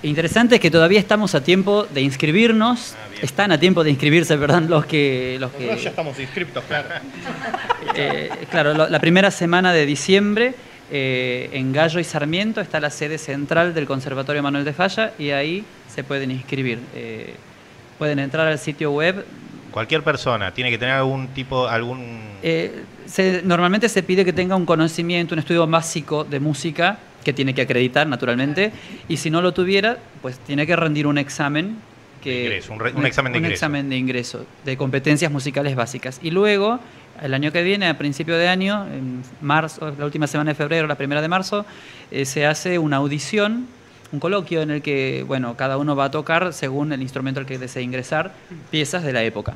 interesante 0.02 0.54
es 0.56 0.60
que 0.60 0.70
todavía 0.70 0.98
estamos 0.98 1.34
a 1.34 1.44
tiempo 1.44 1.84
de 1.84 2.00
inscribirnos, 2.00 2.94
Ah, 2.96 3.08
están 3.22 3.52
a 3.52 3.60
tiempo 3.60 3.84
de 3.84 3.90
inscribirse, 3.90 4.36
perdón, 4.36 4.68
los 4.68 4.84
que... 4.86 5.36
Los 5.38 5.52
Nosotros 5.52 5.82
ya 5.82 5.90
estamos 5.90 6.18
inscriptos, 6.18 6.64
claro. 6.64 6.88
eh, 7.94 8.30
claro, 8.50 8.74
lo- 8.74 8.88
la 8.88 8.98
primera 9.00 9.30
semana 9.30 9.72
de 9.72 9.86
diciembre 9.86 10.54
eh, 10.90 11.50
en 11.52 11.72
Gallo 11.72 12.00
y 12.00 12.04
Sarmiento 12.04 12.60
está 12.60 12.80
la 12.80 12.90
sede 12.90 13.18
central 13.18 13.74
del 13.74 13.86
Conservatorio 13.86 14.42
Manuel 14.42 14.64
de 14.64 14.72
Falla 14.72 15.12
y 15.18 15.30
ahí 15.30 15.64
se 15.94 16.02
pueden 16.04 16.30
inscribir. 16.32 16.80
Eh, 16.94 17.34
pueden 17.98 18.18
entrar 18.18 18.48
al 18.48 18.58
sitio 18.58 18.90
web. 18.90 19.24
Cualquier 19.72 20.02
persona 20.02 20.52
tiene 20.52 20.70
que 20.70 20.78
tener 20.78 20.94
algún 20.94 21.28
tipo, 21.28 21.66
algún... 21.66 22.20
Eh, 22.42 22.84
se- 23.06 23.42
normalmente 23.42 23.88
se 23.88 24.02
pide 24.02 24.24
que 24.24 24.32
tenga 24.32 24.54
un 24.54 24.66
conocimiento, 24.66 25.34
un 25.34 25.38
estudio 25.40 25.66
básico 25.66 26.24
de 26.24 26.38
música 26.40 26.98
que 27.24 27.32
tiene 27.32 27.54
que 27.54 27.62
acreditar 27.62 28.06
naturalmente 28.06 28.72
y 29.08 29.16
si 29.16 29.30
no 29.30 29.40
lo 29.42 29.52
tuviera, 29.52 29.98
pues 30.20 30.38
tiene 30.38 30.66
que 30.66 30.76
rendir 30.76 31.06
un 31.06 31.18
examen 31.18 31.76
que 32.22 32.30
De 32.30 32.42
ingreso, 32.44 32.72
un 32.72 32.80
re- 32.80 32.92
un 32.92 33.06
examen 33.06 33.32
de 33.32 33.38
un 33.38 33.44
ingreso. 33.44 33.54
examen 33.54 33.88
de 33.90 33.96
ingreso 33.96 34.46
de 34.64 34.76
competencias 34.76 35.32
musicales 35.32 35.74
básicas 35.74 36.20
y 36.22 36.30
luego 36.30 36.78
el 37.22 37.34
año 37.34 37.50
que 37.52 37.62
viene 37.62 37.88
a 37.88 37.98
principio 37.98 38.36
de 38.36 38.48
año 38.48 38.86
en 38.86 39.22
marzo 39.40 39.92
la 39.98 40.04
última 40.04 40.26
semana 40.26 40.50
de 40.52 40.54
febrero 40.54 40.86
la 40.86 40.94
primera 40.96 41.20
de 41.20 41.28
marzo 41.28 41.64
eh, 42.10 42.24
se 42.24 42.46
hace 42.46 42.78
una 42.78 42.96
audición 42.98 43.66
un 44.12 44.20
coloquio 44.20 44.62
en 44.62 44.70
el 44.70 44.82
que 44.82 45.24
bueno 45.26 45.56
cada 45.56 45.76
uno 45.78 45.96
va 45.96 46.04
a 46.06 46.10
tocar 46.10 46.52
según 46.52 46.92
el 46.92 47.02
instrumento 47.02 47.40
al 47.40 47.46
que 47.46 47.58
desee 47.58 47.82
ingresar 47.82 48.32
piezas 48.70 49.02
de 49.02 49.12
la 49.12 49.22
época 49.22 49.54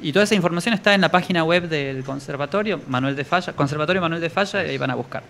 y 0.00 0.12
toda 0.12 0.24
esa 0.24 0.34
información 0.34 0.74
está 0.74 0.94
en 0.94 1.00
la 1.00 1.10
página 1.10 1.42
web 1.44 1.68
del 1.68 2.04
conservatorio 2.04 2.80
Manuel 2.88 3.16
de 3.16 3.24
Falla 3.24 3.52
conservatorio 3.54 4.00
Manuel 4.02 4.20
de 4.20 4.30
Falla 4.30 4.64
y 4.66 4.70
ahí 4.70 4.78
van 4.78 4.90
a 4.90 4.94
buscar 4.94 5.22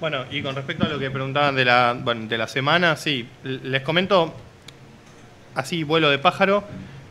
Bueno, 0.00 0.24
y 0.30 0.42
con 0.42 0.54
respecto 0.54 0.84
a 0.86 0.88
lo 0.88 0.98
que 0.98 1.10
preguntaban 1.10 1.54
de 1.54 1.64
la, 1.64 1.96
bueno, 2.02 2.26
de 2.26 2.38
la 2.38 2.46
semana, 2.48 2.96
sí, 2.96 3.28
les 3.44 3.82
comento 3.82 4.32
así, 5.54 5.82
vuelo 5.84 6.08
de 6.10 6.18
pájaro, 6.18 6.64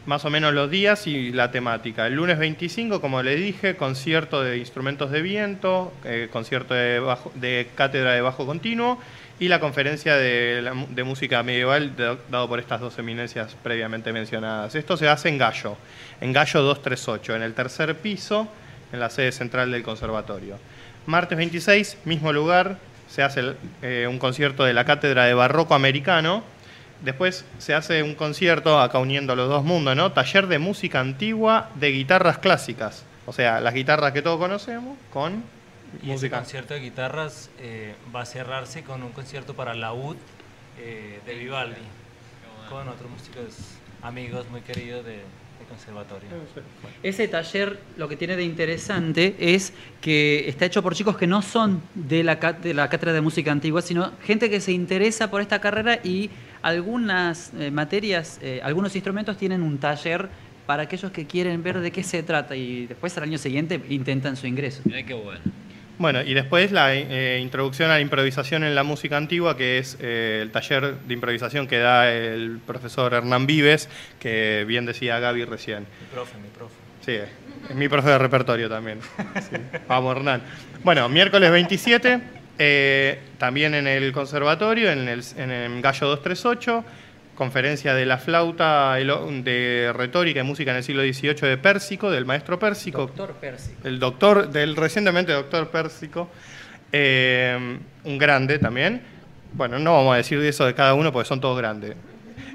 más 0.05 0.25
o 0.25 0.29
menos 0.31 0.53
los 0.55 0.71
días 0.71 1.05
y 1.05 1.31
la 1.31 1.51
temática. 1.51 2.07
El 2.07 2.15
lunes 2.15 2.39
25, 2.39 2.99
como 2.99 3.21
les 3.21 3.37
dije, 3.39 3.75
concierto 3.75 4.41
de 4.41 4.57
instrumentos 4.57 5.11
de 5.11 5.21
viento, 5.21 5.93
eh, 6.03 6.29
concierto 6.31 6.73
de, 6.73 6.99
bajo- 6.99 7.31
de 7.35 7.67
cátedra 7.75 8.13
de 8.13 8.21
bajo 8.21 8.45
continuo 8.47 8.97
y 9.39 9.47
la 9.47 9.59
conferencia 9.59 10.17
de, 10.17 11.03
música 11.05 11.41
medieval 11.43 11.95
dado 12.29 12.47
por 12.49 12.59
estas 12.59 12.81
dos 12.81 12.99
eminencias 12.99 13.55
previamente 13.63 14.11
mencionadas. 14.11 14.75
Esto 14.75 14.97
se 14.97 15.07
hace 15.07 15.29
en 15.29 15.37
Gallo, 15.37 15.77
en 16.19 16.33
Gallo 16.33 16.61
238, 16.61 17.35
en 17.37 17.43
el 17.43 17.53
tercer 17.53 17.95
piso, 17.95 18.49
en 18.91 18.99
la 18.99 19.09
sede 19.09 19.31
central 19.31 19.71
del 19.71 19.81
conservatorio. 19.81 20.57
Martes 21.05 21.37
26, 21.37 21.99
mismo 22.03 22.33
lugar, 22.33 22.77
se 23.09 23.23
hace 23.23 23.53
eh, 23.81 24.07
un 24.09 24.19
concierto 24.19 24.65
de 24.65 24.73
la 24.73 24.83
Cátedra 24.83 25.23
de 25.25 25.33
Barroco 25.33 25.73
Americano. 25.73 26.43
Después 27.01 27.45
se 27.59 27.73
hace 27.73 28.03
un 28.03 28.15
concierto, 28.15 28.79
acá 28.79 28.99
uniendo 28.99 29.37
los 29.37 29.47
dos 29.47 29.63
mundos, 29.63 29.95
¿no? 29.95 30.11
Taller 30.11 30.47
de 30.47 30.59
música 30.59 30.99
antigua 30.99 31.69
de 31.75 31.91
guitarras 31.91 32.39
clásicas. 32.39 33.05
O 33.25 33.31
sea, 33.31 33.61
las 33.61 33.73
guitarras 33.73 34.11
que 34.11 34.21
todos 34.21 34.37
conocemos 34.37 34.97
con 35.13 35.43
Y 36.03 36.11
ese 36.11 36.29
concierto 36.29 36.73
de 36.73 36.79
guitarras 36.81 37.49
eh, 37.59 37.93
va 38.15 38.21
a 38.21 38.25
cerrarse 38.25 38.83
con 38.83 39.03
un 39.03 39.11
concierto 39.11 39.53
para 39.55 39.73
laúd 39.73 40.15
eh, 40.79 41.19
de 41.25 41.35
Vivaldi, 41.35 41.75
con 42.69 42.87
otros 42.87 43.09
músicos 43.09 43.55
amigos 44.01 44.49
muy 44.49 44.61
queridos 44.61 45.03
de- 45.05 45.11
del 45.59 45.67
conservatorio. 45.67 46.29
Ese 47.03 47.27
taller 47.27 47.79
lo 47.97 48.07
que 48.07 48.15
tiene 48.15 48.37
de 48.37 48.43
interesante 48.43 49.35
es 49.39 49.73
que 49.99 50.47
está 50.47 50.65
hecho 50.65 50.81
por 50.81 50.95
chicos 50.95 51.17
que 51.17 51.27
no 51.27 51.41
son 51.41 51.81
de 51.95 52.23
la, 52.23 52.35
de 52.35 52.73
la 52.73 52.87
cátedra 52.89 53.11
de 53.13 53.19
música 53.21 53.51
antigua, 53.51 53.81
sino 53.81 54.11
gente 54.23 54.49
que 54.49 54.61
se 54.61 54.71
interesa 54.71 55.29
por 55.29 55.41
esta 55.41 55.59
carrera 55.59 55.99
y 56.03 56.29
algunas 56.61 57.51
eh, 57.59 57.71
materias, 57.71 58.39
eh, 58.41 58.61
algunos 58.63 58.95
instrumentos 58.95 59.35
tienen 59.37 59.61
un 59.63 59.77
taller 59.79 60.29
para 60.65 60.83
aquellos 60.83 61.11
que 61.11 61.25
quieren 61.25 61.61
ver 61.63 61.79
de 61.79 61.91
qué 61.91 62.03
se 62.03 62.21
trata 62.23 62.55
y 62.55 62.85
después 62.87 63.17
al 63.17 63.23
año 63.23 63.37
siguiente 63.37 63.81
intentan 63.89 64.37
su 64.37 64.47
ingreso. 64.47 64.81
Mirá 64.85 65.03
qué 65.03 65.13
bueno. 65.13 65.41
Bueno, 65.99 66.21
y 66.21 66.33
después 66.33 66.71
la 66.71 66.95
eh, 66.95 67.39
introducción 67.41 67.91
a 67.91 67.95
la 67.95 67.99
improvisación 67.99 68.63
en 68.63 68.73
la 68.73 68.83
música 68.83 69.17
antigua, 69.17 69.57
que 69.57 69.79
es 69.79 69.97
eh, 69.99 70.39
el 70.41 70.49
taller 70.49 70.95
de 70.95 71.13
improvisación 71.13 71.67
que 71.67 71.77
da 71.77 72.09
el 72.09 72.59
profesor 72.65 73.13
Hernán 73.13 73.45
Vives, 73.45 73.89
que 74.17 74.63
bien 74.65 74.85
decía 74.85 75.19
Gaby 75.19 75.43
recién. 75.43 75.79
Mi 75.79 76.07
profe, 76.13 76.37
mi 76.37 76.47
profe. 76.47 76.75
Sí, 77.05 77.11
es 77.69 77.75
mi 77.75 77.89
profe 77.89 78.11
de 78.11 78.17
repertorio 78.17 78.69
también. 78.69 78.99
Sí. 79.41 79.57
Vamos, 79.89 80.15
Hernán. 80.15 80.41
Bueno, 80.85 81.09
miércoles 81.09 81.51
27, 81.51 82.21
eh, 82.57 83.19
también 83.37 83.73
en 83.75 83.85
el 83.85 84.13
conservatorio, 84.13 84.91
en 84.91 85.09
el, 85.09 85.21
en 85.35 85.51
el 85.51 85.81
Gallo 85.81 86.07
238, 86.07 86.85
conferencia 87.39 87.95
de 87.95 88.05
la 88.05 88.17
flauta 88.17 88.95
de 88.95 89.93
retórica 89.95 90.41
y 90.41 90.43
música 90.43 90.71
en 90.71 90.77
el 90.77 90.83
siglo 90.83 91.01
XVIII 91.01 91.49
de 91.49 91.57
Pérsico, 91.57 92.11
del 92.11 92.25
maestro 92.25 92.59
Pérsico, 92.59 93.07
Doctor 93.07 93.33
Percy. 93.35 93.71
el 93.85 93.97
doctor, 93.97 94.49
del 94.49 94.75
recientemente 94.75 95.31
doctor 95.31 95.69
Pérsico, 95.69 96.27
eh, 96.91 97.79
un 98.03 98.17
grande 98.17 98.59
también. 98.59 99.01
Bueno, 99.53 99.79
no 99.79 99.93
vamos 99.93 100.13
a 100.13 100.17
decir 100.17 100.41
de 100.41 100.49
eso 100.49 100.65
de 100.65 100.75
cada 100.75 100.93
uno 100.93 101.13
porque 101.13 101.29
son 101.29 101.39
todos 101.39 101.57
grandes. 101.57 101.95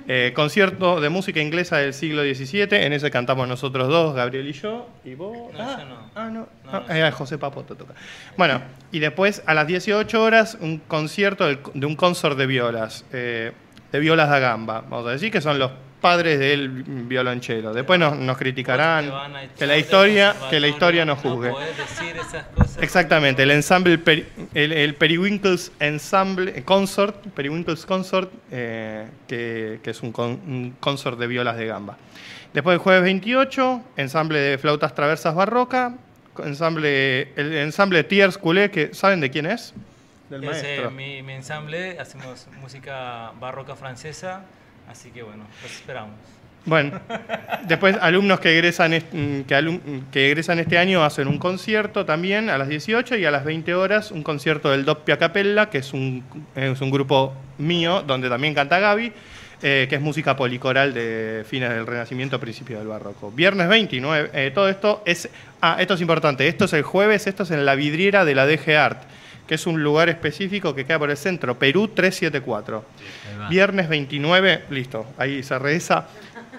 Eh, 0.07 0.33
concierto 0.37 1.01
de 1.01 1.09
música 1.09 1.40
inglesa 1.40 1.79
del 1.79 1.94
siglo 1.94 2.23
XVII, 2.23 2.68
en 2.73 2.92
ese 2.92 3.11
cantamos 3.11 3.49
nosotros 3.49 3.88
dos, 3.88 4.14
Gabriel 4.14 4.47
y 4.47 4.53
yo, 4.53 4.87
y 5.03 5.14
vos. 5.14 5.51
No, 5.55 5.59
ah, 5.59 5.77
yo 5.79 5.85
no. 5.87 6.11
ah, 6.14 6.25
no, 6.29 6.40
No, 6.40 6.49
ah, 6.70 6.85
no, 6.87 6.94
eh, 6.94 7.11
José 7.11 7.38
Papoto 7.38 7.75
toca. 7.75 7.94
Bueno, 8.37 8.61
y 8.92 8.99
después 8.99 9.42
a 9.47 9.55
las 9.55 9.66
18 9.66 10.23
horas 10.23 10.59
un 10.61 10.77
concierto 10.77 11.47
de 11.47 11.87
un 11.87 11.97
consort 11.97 12.37
de 12.37 12.47
violas, 12.47 13.07
eh, 13.14 13.53
de 13.94 14.00
violas 14.00 14.28
da 14.28 14.40
gamba, 14.40 14.80
vamos 14.90 15.07
a 15.07 15.12
decir 15.12 15.30
que 15.30 15.40
son 15.40 15.57
los 15.57 15.70
padres 16.00 16.37
del 16.40 16.68
violonchelo. 16.68 17.72
Después 17.72 18.00
nos, 18.00 18.16
nos 18.18 18.37
criticarán 18.37 19.04
que 19.57 19.66
la 19.68 19.78
historia, 19.78 20.35
que 20.50 20.59
la 20.59 20.66
historia 20.66 21.04
nos 21.04 21.20
juzgue. 21.20 21.50
Exactamente, 22.83 23.44
el 23.44 23.52
ensamble, 23.52 24.00
el, 24.52 24.72
el 24.72 24.94
Periwinkles 24.96 25.70
Ensemble 25.78 26.52
eh, 26.57 26.62
Consort, 26.64 27.24
Periwinkles 27.37 27.87
Consort, 27.87 28.33
eh, 28.50 29.07
que, 29.28 29.78
que 29.80 29.90
es 29.90 30.02
un, 30.02 30.11
con- 30.11 30.40
un 30.44 30.74
consort 30.80 31.16
de 31.16 31.28
violas 31.28 31.57
de 31.57 31.66
gamba. 31.66 31.96
Después 32.52 32.74
el 32.74 32.80
jueves 32.80 33.04
28, 33.04 33.80
ensamble 33.96 34.40
de 34.40 34.59
flautas 34.59 34.92
traversas 34.92 35.37
barroca, 35.37 35.94
ensamble, 36.44 37.28
el 37.37 37.54
ensamble 37.59 38.02
Tiers 38.02 38.38
Culé, 38.38 38.72
que 38.72 38.92
¿saben 38.92 39.20
de 39.20 39.30
quién 39.30 39.46
es? 39.46 39.72
Del 40.40 40.44
Ese, 40.51 40.62
maestro. 40.66 40.90
mi, 40.90 41.23
mi 41.23 41.33
ensamble, 41.35 41.99
hacemos 41.99 42.47
música 42.61 43.33
barroca 43.40 43.77
francesa, 43.77 44.42
así 44.90 45.11
que 45.11 45.23
bueno, 45.23 45.44
los 45.62 45.70
esperamos. 45.73 46.14
Bueno, 46.66 46.99
después 47.68 47.97
alumnos 48.01 48.40
que 48.40 48.51
egresan, 48.55 48.92
mm, 48.92 49.42
que, 49.42 49.55
alum- 49.55 50.05
que 50.11 50.29
egresan 50.29 50.59
este 50.59 50.79
año 50.79 51.05
hacen 51.05 51.29
un 51.29 51.38
concierto 51.38 52.07
también 52.07 52.49
a 52.49 52.57
las 52.57 52.68
18 52.68 53.16
y 53.16 53.25
a 53.27 53.31
las 53.31 53.44
20 53.44 53.75
horas 53.75 54.11
un 54.11 54.23
concierto 54.23 54.70
del 54.70 54.85
Doppia 54.87 55.18
Capella, 55.18 55.68
que 55.68 55.79
es 55.79 55.92
un, 55.92 56.25
es 56.57 56.81
un 56.81 56.90
grupo 56.90 57.35
mío 57.59 58.03
donde 58.07 58.29
también 58.31 58.55
canta 58.55 58.79
Gaby. 58.79 59.12
eh, 59.62 59.87
que 59.88 59.94
es 59.97 60.01
música 60.03 60.37
policoral 60.37 60.92
de 60.92 61.42
fines 61.49 61.70
del 61.70 61.87
Renacimiento, 61.87 62.38
principio 62.40 62.79
del 62.79 62.88
Barroco. 62.88 63.31
Viernes 63.31 63.66
29, 63.68 64.31
eh, 64.35 64.51
todo 64.55 64.68
esto 64.68 65.03
es... 65.07 65.29
Ah, 65.62 65.77
esto 65.79 65.94
es 65.94 66.01
importante, 66.03 66.47
esto 66.49 66.64
es 66.66 66.73
el 66.75 66.83
jueves, 66.83 67.27
esto 67.27 67.44
es 67.44 67.51
en 67.51 67.64
la 67.64 67.75
vidriera 67.75 68.25
de 68.27 68.35
la 68.35 68.47
DG 68.47 68.77
Art, 68.77 69.03
que 69.46 69.54
es 69.57 69.66
un 69.66 69.83
lugar 69.83 70.09
específico 70.09 70.74
que 70.74 70.85
queda 70.87 70.98
por 70.98 71.11
el 71.11 71.16
centro, 71.16 71.59
Perú 71.59 71.88
374. 71.88 72.85
Ahí 73.33 73.38
va. 73.38 73.48
Viernes 73.48 73.88
29, 73.88 74.64
listo, 74.70 75.07
ahí 75.18 75.42
se 75.42 75.59
reza. 75.59 76.07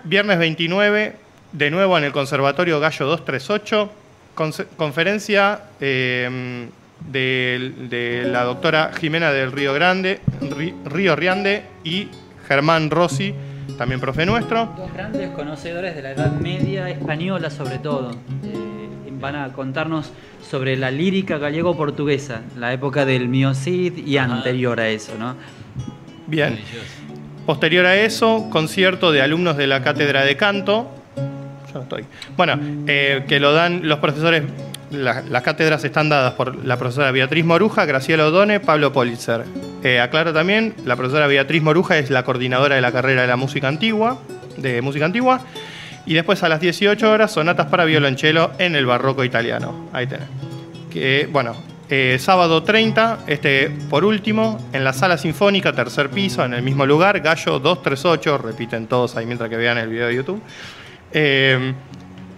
Viernes 0.04 0.38
29, 0.38 1.16
de 1.52 1.72
nuevo 1.72 1.98
en 1.98 2.04
el 2.04 2.12
Conservatorio 2.12 2.80
Gallo 2.80 3.06
238, 3.08 3.92
conce- 4.36 4.68
conferencia 4.78 5.62
eh, 5.82 6.68
de, 7.12 7.74
de 7.90 8.24
la 8.30 8.44
doctora 8.44 8.92
Jimena 9.00 9.32
del 9.32 9.52
Río 9.52 9.74
Grande, 9.74 10.20
Ri- 10.42 10.76
Río 10.86 11.16
Riande 11.16 11.64
y 11.84 12.08
Germán 12.48 12.90
Rossi, 12.92 13.34
también 13.78 14.00
profe 14.00 14.26
nuestro. 14.26 14.74
Dos 14.78 14.94
grandes 14.94 15.30
conocedores 15.32 15.96
de 15.96 16.02
la 16.04 16.12
Edad 16.12 16.32
Media 16.34 16.88
española 16.90 17.50
sobre 17.50 17.80
todo. 17.80 18.12
Eh, 18.44 18.65
van 19.26 19.36
a 19.36 19.54
contarnos 19.54 20.12
sobre 20.48 20.78
la 20.78 20.92
lírica 20.92 21.40
gallego-portuguesa, 21.40 22.42
la 22.60 22.72
época 22.74 23.06
del 23.06 23.28
Mio 23.28 23.56
Cid 23.56 23.98
y 24.06 24.18
Ajá. 24.18 24.32
anterior 24.36 24.80
a 24.80 24.88
eso, 24.90 25.14
¿no? 25.18 25.36
Bien. 26.28 26.60
Posterior 27.48 27.86
a 27.88 27.96
eso, 27.96 28.48
concierto 28.52 29.12
de 29.12 29.22
alumnos 29.24 29.58
de 29.58 29.66
la 29.66 29.82
cátedra 29.82 30.24
de 30.24 30.38
canto. 30.38 30.92
Yo 31.18 31.74
no 31.74 31.82
estoy. 31.82 32.06
Bueno, 32.38 32.60
eh, 32.88 33.26
que 33.28 33.40
lo 33.40 33.52
dan 33.54 33.88
los 33.88 33.98
profesores. 34.00 34.44
la- 34.92 35.24
las 35.30 35.42
cátedras 35.42 35.84
están 35.84 36.08
dadas 36.10 36.34
por 36.34 36.64
la 36.64 36.78
profesora 36.78 37.10
Beatriz 37.12 37.44
Moruja, 37.44 37.86
Graciela 37.86 38.28
Odone, 38.28 38.60
Pablo 38.60 38.94
Politzer. 38.94 39.44
Eh, 39.84 40.00
aclaro 40.00 40.32
también, 40.32 40.76
la 40.86 40.96
profesora 40.96 41.26
Beatriz 41.28 41.62
Moruja 41.64 41.98
es 41.98 42.12
la 42.12 42.24
coordinadora 42.24 42.76
de 42.76 42.82
la 42.82 42.92
carrera 42.92 43.24
de 43.24 43.28
la 43.28 43.36
música 43.36 43.68
antigua, 43.68 44.20
de 44.58 44.82
música 44.84 45.06
antigua. 45.06 45.42
Y 46.06 46.14
después 46.14 46.44
a 46.44 46.50
las 46.50 46.60
18 46.60 47.12
horas, 47.12 47.32
sonatas 47.32 47.68
para 47.68 47.86
violonchelo 47.86 48.52
en 48.60 48.76
el 48.76 48.86
barroco 48.86 49.24
italiano. 49.24 49.90
Ahí 49.92 50.06
tenés. 50.08 50.28
Que, 50.92 51.28
bueno, 51.32 51.56
eh, 51.90 52.18
sábado 52.20 52.64
30, 52.64 53.20
este, 53.28 53.70
por 53.90 54.06
último, 54.06 54.60
en 54.72 54.84
la 54.84 54.94
sala 54.94 55.18
sinfónica, 55.18 55.74
tercer 55.74 56.10
piso, 56.10 56.46
en 56.46 56.54
el 56.54 56.62
mismo 56.62 56.86
lugar, 56.86 57.20
Gallo 57.22 57.60
238, 57.60 58.38
repiten 58.38 58.88
todos 58.88 59.16
ahí 59.18 59.26
mientras 59.26 59.50
que 59.50 59.58
vean 59.58 59.78
el 59.78 59.90
video 59.90 60.08
de 60.08 60.16
YouTube. 60.16 60.42
Eh, 61.12 61.74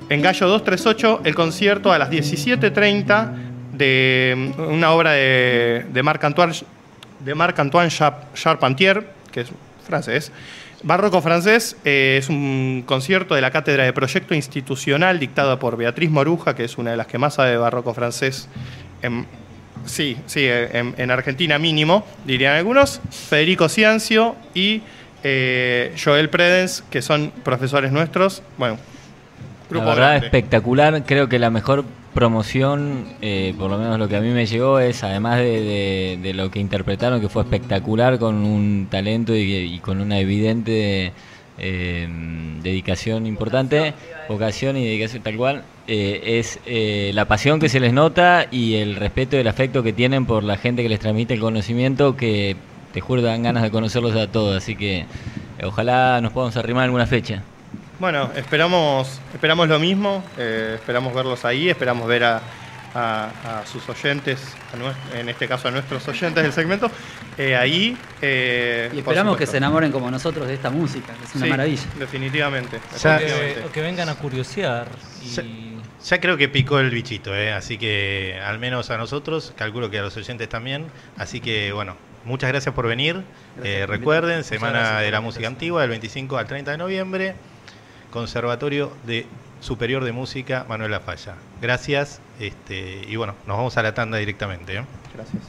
en 0.09 0.21
Gallo 0.21 0.47
238, 0.47 1.21
el 1.25 1.35
concierto 1.35 1.91
a 1.91 1.97
las 1.97 2.09
17.30 2.09 3.31
de 3.73 4.53
mm, 4.57 4.61
una 4.73 4.91
obra 4.91 5.11
de, 5.11 5.85
de 5.93 6.03
Marc-Antoine 6.03 7.89
Char- 7.89 8.33
Charpentier, 8.33 9.05
que 9.31 9.41
es 9.41 9.49
francés. 9.85 10.31
Barroco 10.83 11.21
francés 11.21 11.75
eh, 11.85 12.17
es 12.19 12.29
un 12.29 12.83
concierto 12.85 13.33
de 13.35 13.41
la 13.41 13.51
cátedra 13.51 13.83
de 13.83 13.93
proyecto 13.93 14.35
institucional 14.35 15.19
dictada 15.19 15.57
por 15.59 15.75
Beatriz 15.75 16.09
Moruja, 16.11 16.55
que 16.55 16.63
es 16.65 16.77
una 16.77 16.91
de 16.91 16.97
las 16.97 17.07
que 17.07 17.17
más 17.17 17.35
sabe 17.35 17.51
de 17.51 17.57
barroco 17.57 17.93
francés 17.93 18.47
en, 19.01 19.25
sí, 19.85 20.17
sí, 20.27 20.45
en, 20.45 20.93
en 20.97 21.11
Argentina 21.11 21.57
mínimo, 21.57 22.05
dirían 22.25 22.55
algunos. 22.55 23.01
Federico 23.09 23.69
Ciancio 23.69 24.35
y 24.53 24.81
eh, 25.23 25.95
Joel 26.01 26.29
Predens, 26.29 26.83
que 26.91 27.01
son 27.01 27.31
profesores 27.43 27.91
nuestros. 27.91 28.43
Bueno, 28.57 28.75
La 28.75 29.69
grupo 29.69 29.85
verdad, 29.87 30.07
grande. 30.09 30.25
espectacular. 30.27 31.03
Creo 31.05 31.27
que 31.27 31.39
la 31.39 31.49
mejor 31.49 31.85
promoción, 32.13 33.05
eh, 33.21 33.53
por 33.57 33.69
lo 33.69 33.77
menos 33.77 33.99
lo 33.99 34.07
que 34.07 34.15
a 34.17 34.21
mí 34.21 34.29
me 34.29 34.45
llegó, 34.45 34.79
es 34.79 35.03
además 35.03 35.37
de, 35.39 35.61
de- 35.61 36.19
de 36.21 36.33
lo 36.33 36.49
que 36.51 36.59
interpretaron, 36.59 37.21
que 37.21 37.29
fue 37.29 37.43
espectacular, 37.43 38.17
con 38.19 38.35
un 38.43 38.87
talento 38.89 39.35
y, 39.35 39.41
y 39.53 39.79
con 39.79 40.01
una 40.01 40.19
evidente 40.19 41.11
eh, 41.59 42.07
dedicación 42.63 43.25
importante, 43.27 43.93
vocación 44.27 44.77
y 44.77 44.85
dedicación 44.85 45.23
tal 45.23 45.37
cual, 45.37 45.63
eh, 45.87 46.39
es 46.39 46.59
eh, 46.65 47.11
la 47.13 47.25
pasión 47.25 47.59
que 47.59 47.69
se 47.69 47.79
les 47.79 47.93
nota 47.93 48.47
y 48.51 48.75
el 48.75 48.95
respeto 48.95 49.37
y 49.37 49.39
el 49.39 49.47
afecto 49.47 49.83
que 49.83 49.93
tienen 49.93 50.25
por 50.25 50.43
la 50.43 50.57
gente 50.57 50.83
que 50.83 50.89
les 50.89 50.99
transmite 50.99 51.33
el 51.33 51.39
conocimiento, 51.39 52.15
que 52.17 52.55
te 52.93 53.01
juro 53.01 53.21
dan 53.21 53.43
ganas 53.43 53.63
de 53.63 53.71
conocerlos 53.71 54.15
a 54.15 54.27
todos. 54.31 54.55
Así 54.57 54.75
que 54.75 55.05
ojalá 55.63 56.19
nos 56.21 56.31
podamos 56.33 56.57
arrimar 56.57 56.85
alguna 56.85 57.05
fecha. 57.07 57.43
Bueno, 57.99 58.29
esperamos, 58.35 59.19
esperamos 59.33 59.67
lo 59.67 59.79
mismo, 59.79 60.23
eh, 60.37 60.73
esperamos 60.75 61.13
verlos 61.15 61.45
ahí, 61.45 61.67
esperamos 61.69 62.07
ver 62.07 62.25
a, 62.25 62.41
a- 62.93 63.59
a 63.61 63.65
sus 63.65 63.87
oyentes, 63.89 64.55
a 64.71 65.17
en 65.17 65.29
este 65.29 65.47
caso 65.47 65.67
a 65.67 65.71
nuestros 65.71 66.07
oyentes 66.07 66.43
del 66.43 66.53
segmento, 66.53 66.91
eh, 67.39 67.55
ahí. 67.55 67.97
eh, 68.21 68.91
Y 68.93 68.99
esperamos 68.99 69.35
que 69.35 69.47
se 69.47 69.57
enamoren 69.57 69.91
como 69.91 70.11
nosotros 70.11 70.47
de 70.47 70.53
esta 70.53 70.69
música, 70.69 71.13
que 71.13 71.25
es 71.25 71.35
una 71.35 71.45
Sí, 71.45 71.49
maravilla. 71.49 71.83
Definitivamente. 71.97 72.79
Ya- 73.01 73.15
O 73.15 73.17
que, 73.17 73.23
definitivamente. 73.25 73.65
o 73.67 73.71
que 73.71 73.81
vengan 73.81 74.09
a 74.09 74.15
curiosear. 74.15 74.87
Y, 75.23 75.29
Ya- 75.29 75.43
Ya 76.09 76.21
creo 76.21 76.37
que 76.37 76.47
picó 76.47 76.79
el 76.79 76.91
bichito, 76.91 77.35
¿eh? 77.35 77.51
así 77.51 77.77
que 77.79 78.39
al 78.45 78.59
menos 78.59 78.91
a 78.91 78.97
nosotros, 78.97 79.53
calculo 79.57 79.89
que 79.89 79.97
a 79.97 80.03
los 80.03 80.15
oyentes 80.15 80.47
también. 80.47 80.85
Así 81.17 81.41
que 81.41 81.71
bueno, 81.73 81.97
muchas 82.25 82.49
gracias 82.51 82.73
por 82.75 82.87
venir. 82.87 83.23
Eh, 83.63 83.85
recuerden, 83.87 84.43
Semana 84.43 84.79
gracias 84.79 85.01
de 85.01 85.11
la 85.11 85.21
Música. 85.21 85.47
Antigua, 85.47 85.81
del 85.81 85.89
25 85.89 86.37
al 86.37 86.45
30 86.45 86.71
de 86.71 86.77
noviembre, 86.77 87.33
Conservatorio 88.11 88.91
de 89.05 89.25
Superior 89.61 90.03
de 90.03 90.11
Música 90.11 90.65
Manuel 90.69 90.91
La 90.91 90.99
Falla. 90.99 91.35
Gracias 91.61 92.21
este, 92.39 93.03
y 93.07 93.15
bueno, 93.15 93.35
nos 93.45 93.57
vamos 93.57 93.77
a 93.77 93.83
la 93.83 93.93
tanda 93.93 94.17
directamente. 94.17 94.77
¿eh? 94.77 94.85
Gracias. 95.13 95.43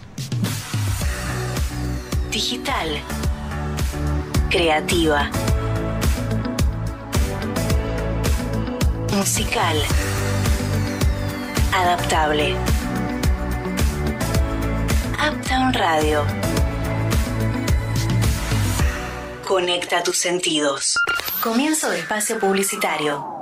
Digital. 2.31 3.01
Creativa. 4.51 5.31
Musical. 9.13 9.77
Adaptable. 11.75 12.57
Uptown 15.15 15.75
Radio. 15.75 16.25
Conecta 19.47 20.03
tus 20.03 20.17
sentidos. 20.17 20.99
Comienzo 21.41 21.91
de 21.91 22.01
espacio 22.01 22.41
publicitario. 22.41 23.38